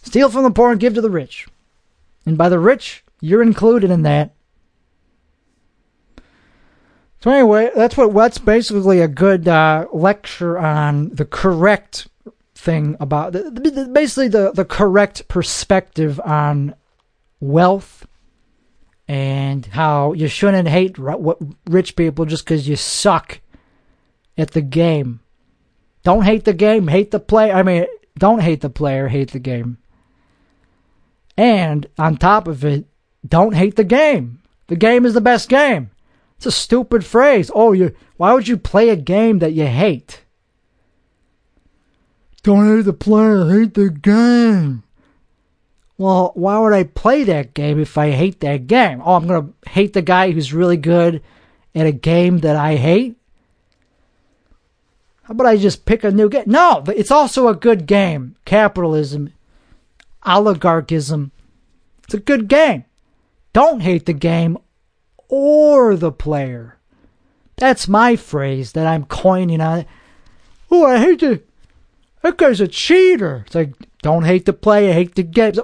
[0.03, 1.46] Steal from the poor and give to the rich.
[2.24, 4.34] And by the rich, you're included in that.
[7.20, 12.07] So anyway, that's what what's basically a good uh, lecture on the correct
[12.59, 13.32] thing about
[13.92, 16.74] basically the the correct perspective on
[17.38, 18.04] wealth
[19.06, 20.96] and how you shouldn't hate
[21.66, 23.40] rich people just because you suck
[24.36, 25.20] at the game.
[26.02, 27.54] Don't hate the game, hate the player.
[27.54, 27.86] I mean,
[28.18, 29.78] don't hate the player, hate the game.
[31.36, 32.86] And on top of it,
[33.26, 34.42] don't hate the game.
[34.66, 35.90] The game is the best game.
[36.36, 37.51] It's a stupid phrase.
[37.55, 40.24] Oh, you why would you play a game that you hate?
[42.48, 44.82] Don't hate the player, hate the game.
[45.98, 49.02] Well, why would I play that game if I hate that game?
[49.04, 51.22] Oh, I'm going to hate the guy who's really good
[51.74, 53.18] at a game that I hate?
[55.24, 56.44] How about I just pick a new game?
[56.46, 58.34] No, it's also a good game.
[58.46, 59.34] Capitalism,
[60.24, 61.32] oligarchism.
[62.04, 62.86] It's a good game.
[63.52, 64.56] Don't hate the game
[65.28, 66.78] or the player.
[67.56, 69.84] That's my phrase that I'm coining on.
[70.70, 71.42] Oh, I hate the.
[72.23, 73.45] That guy's a cheater.
[73.47, 75.55] It's like, don't hate the player, hate the game.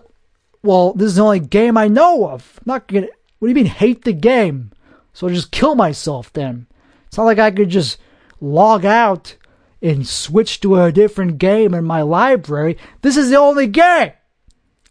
[0.63, 2.59] Well, this is the only game I know of.
[2.59, 3.09] I'm not gonna.
[3.39, 4.71] What do you mean, hate the game?
[5.13, 6.67] So I'll just kill myself then.
[7.07, 7.99] It's not like I could just
[8.41, 9.37] log out
[9.83, 12.79] and switch to a different game in my library.
[13.03, 14.13] This is the only game.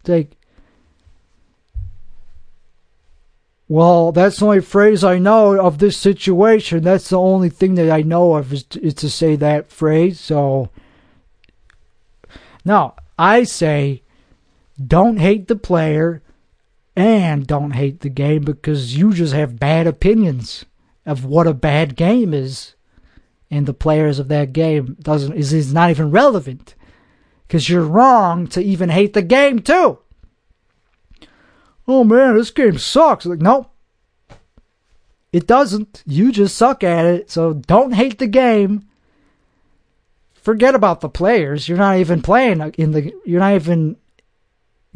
[0.00, 0.36] It's like,
[3.68, 6.84] Well, that's the only phrase I know of this situation.
[6.84, 10.20] That's the only thing that I know of is to, is to say that phrase.
[10.20, 10.70] So,
[12.64, 14.02] no, I say
[14.84, 16.22] don't hate the player
[16.96, 20.64] and don't hate the game because you just have bad opinions
[21.06, 22.74] of what a bad game is.
[23.50, 26.74] And the players of that game doesn't is, is not even relevant
[27.46, 29.98] because you're wrong to even hate the game too
[31.86, 33.26] oh man, this game sucks.
[33.26, 33.70] Like, nope.
[35.32, 36.02] It doesn't.
[36.06, 37.30] You just suck at it.
[37.30, 38.88] So don't hate the game.
[40.44, 41.70] Forget about the players.
[41.70, 43.14] You're not even playing in the.
[43.24, 43.96] You're not even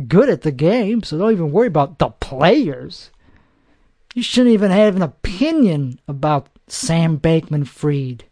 [0.06, 1.02] good at the game.
[1.02, 3.10] So don't even worry about the players.
[4.14, 8.24] You shouldn't even have an opinion about Sam Bankman Fried.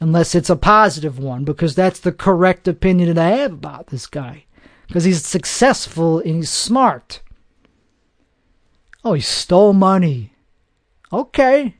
[0.00, 4.06] Unless it's a positive one, because that's the correct opinion that I have about this
[4.06, 4.44] guy.
[4.86, 7.22] Because he's successful and he's smart.
[9.02, 10.34] Oh, he stole money.
[11.10, 11.76] Okay.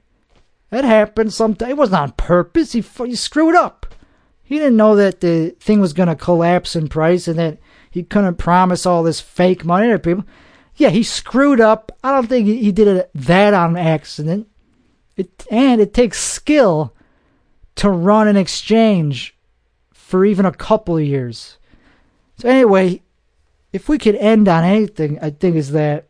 [0.71, 1.69] That happened sometime.
[1.69, 2.73] It wasn't on purpose.
[2.73, 3.95] He, he screwed up.
[4.49, 7.59] He didn't know that the thing was going to collapse in price and that
[7.91, 10.25] he couldn't promise all this fake money to people.
[10.75, 11.93] Yeah, he screwed up.
[12.03, 14.49] I don't think he did it that on accident.
[15.19, 16.95] It, and it takes skill
[17.75, 19.37] to run an exchange
[19.93, 21.59] for even a couple of years.
[22.39, 23.03] So anyway,
[23.75, 26.07] if we could end on anything, I think is that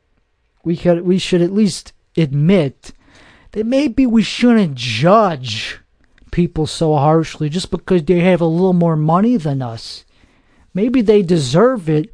[0.63, 2.93] we could we should at least admit
[3.51, 5.81] that maybe we shouldn't judge
[6.31, 10.05] people so harshly just because they have a little more money than us.
[10.75, 12.13] Maybe they deserve it,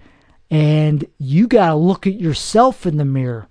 [0.50, 3.48] and you got to look at yourself in the mirror.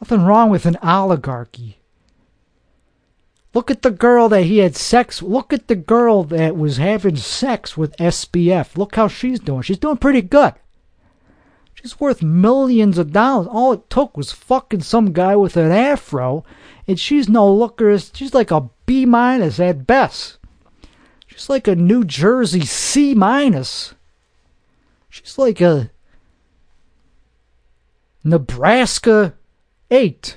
[0.00, 1.78] Nothing wrong with an oligarchy.
[3.54, 5.22] Look at the girl that he had sex.
[5.22, 8.76] Look at the girl that was having sex with SBF.
[8.76, 9.62] Look how she's doing.
[9.62, 10.52] She's doing pretty good.
[11.72, 13.46] She's worth millions of dollars.
[13.50, 16.44] All it took was fucking some guy with an afro,
[16.86, 17.98] and she's no looker.
[17.98, 20.38] She's like a B minus at best.
[21.26, 23.94] She's like a New Jersey C minus.
[25.10, 25.90] She's like a
[28.24, 29.34] Nebraska
[29.90, 30.36] 8.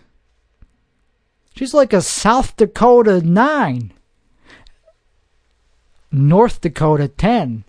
[1.56, 3.94] She's like a South Dakota 9.
[6.12, 7.64] North Dakota 10.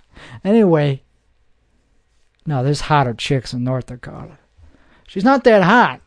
[0.45, 1.03] Anyway,
[2.47, 4.39] no, there's hotter chicks in North Dakota.
[5.07, 6.01] She's not that hot.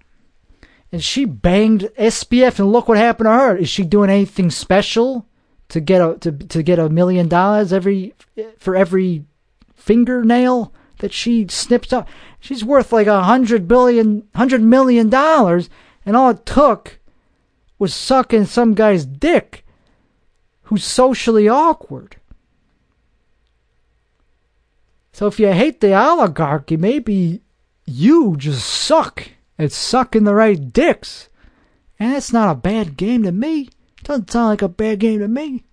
[0.93, 3.57] And she banged SBF and look what happened to her.
[3.57, 5.25] Is she doing anything special
[5.69, 8.13] to get a to, to get a million dollars every
[8.59, 9.25] for every
[9.73, 12.07] fingernail that she snips up?
[12.39, 15.67] She's worth like a hundred billion hundred million dollars
[16.05, 16.99] and all it took
[17.79, 19.65] was sucking some guy's dick
[20.63, 22.17] who's socially awkward.
[25.11, 27.41] So if you hate the oligarchy, maybe
[27.83, 31.29] you just suck at sucking the right dicks.
[31.99, 33.69] And that's not a bad game to me.
[34.03, 35.63] Doesn't sound like a bad game to me.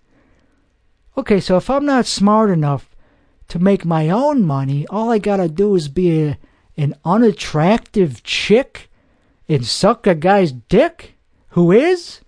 [1.17, 2.95] Okay, so if I'm not smart enough
[3.49, 6.37] to make my own money, all I gotta do is be a,
[6.77, 8.89] an unattractive chick
[9.49, 11.15] and suck a guy's dick
[11.49, 12.21] who is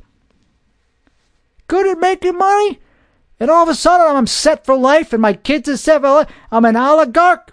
[1.68, 2.80] good at making money
[3.44, 6.10] and all of a sudden, I'm set for life, and my kids are set for
[6.10, 6.30] life.
[6.50, 7.53] I'm an oligarch.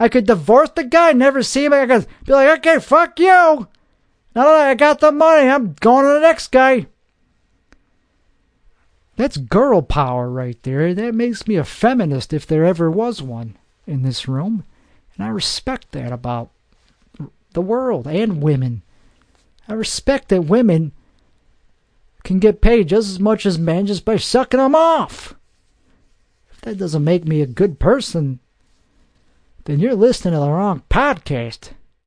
[0.00, 1.72] I could divorce the guy, never see him.
[1.72, 3.68] I could be like, okay, fuck you.
[4.34, 6.86] Now that I got the money, I'm going to the next guy.
[9.16, 10.94] That's girl power right there.
[10.94, 14.64] That makes me a feminist if there ever was one in this room.
[15.16, 16.50] And I respect that about
[17.52, 18.82] the world and women.
[19.66, 20.92] I respect that women
[22.22, 25.34] can get paid just as much as men just by sucking them off.
[26.52, 28.38] If that doesn't make me a good person,
[29.68, 31.72] then you're listening to the wrong podcast.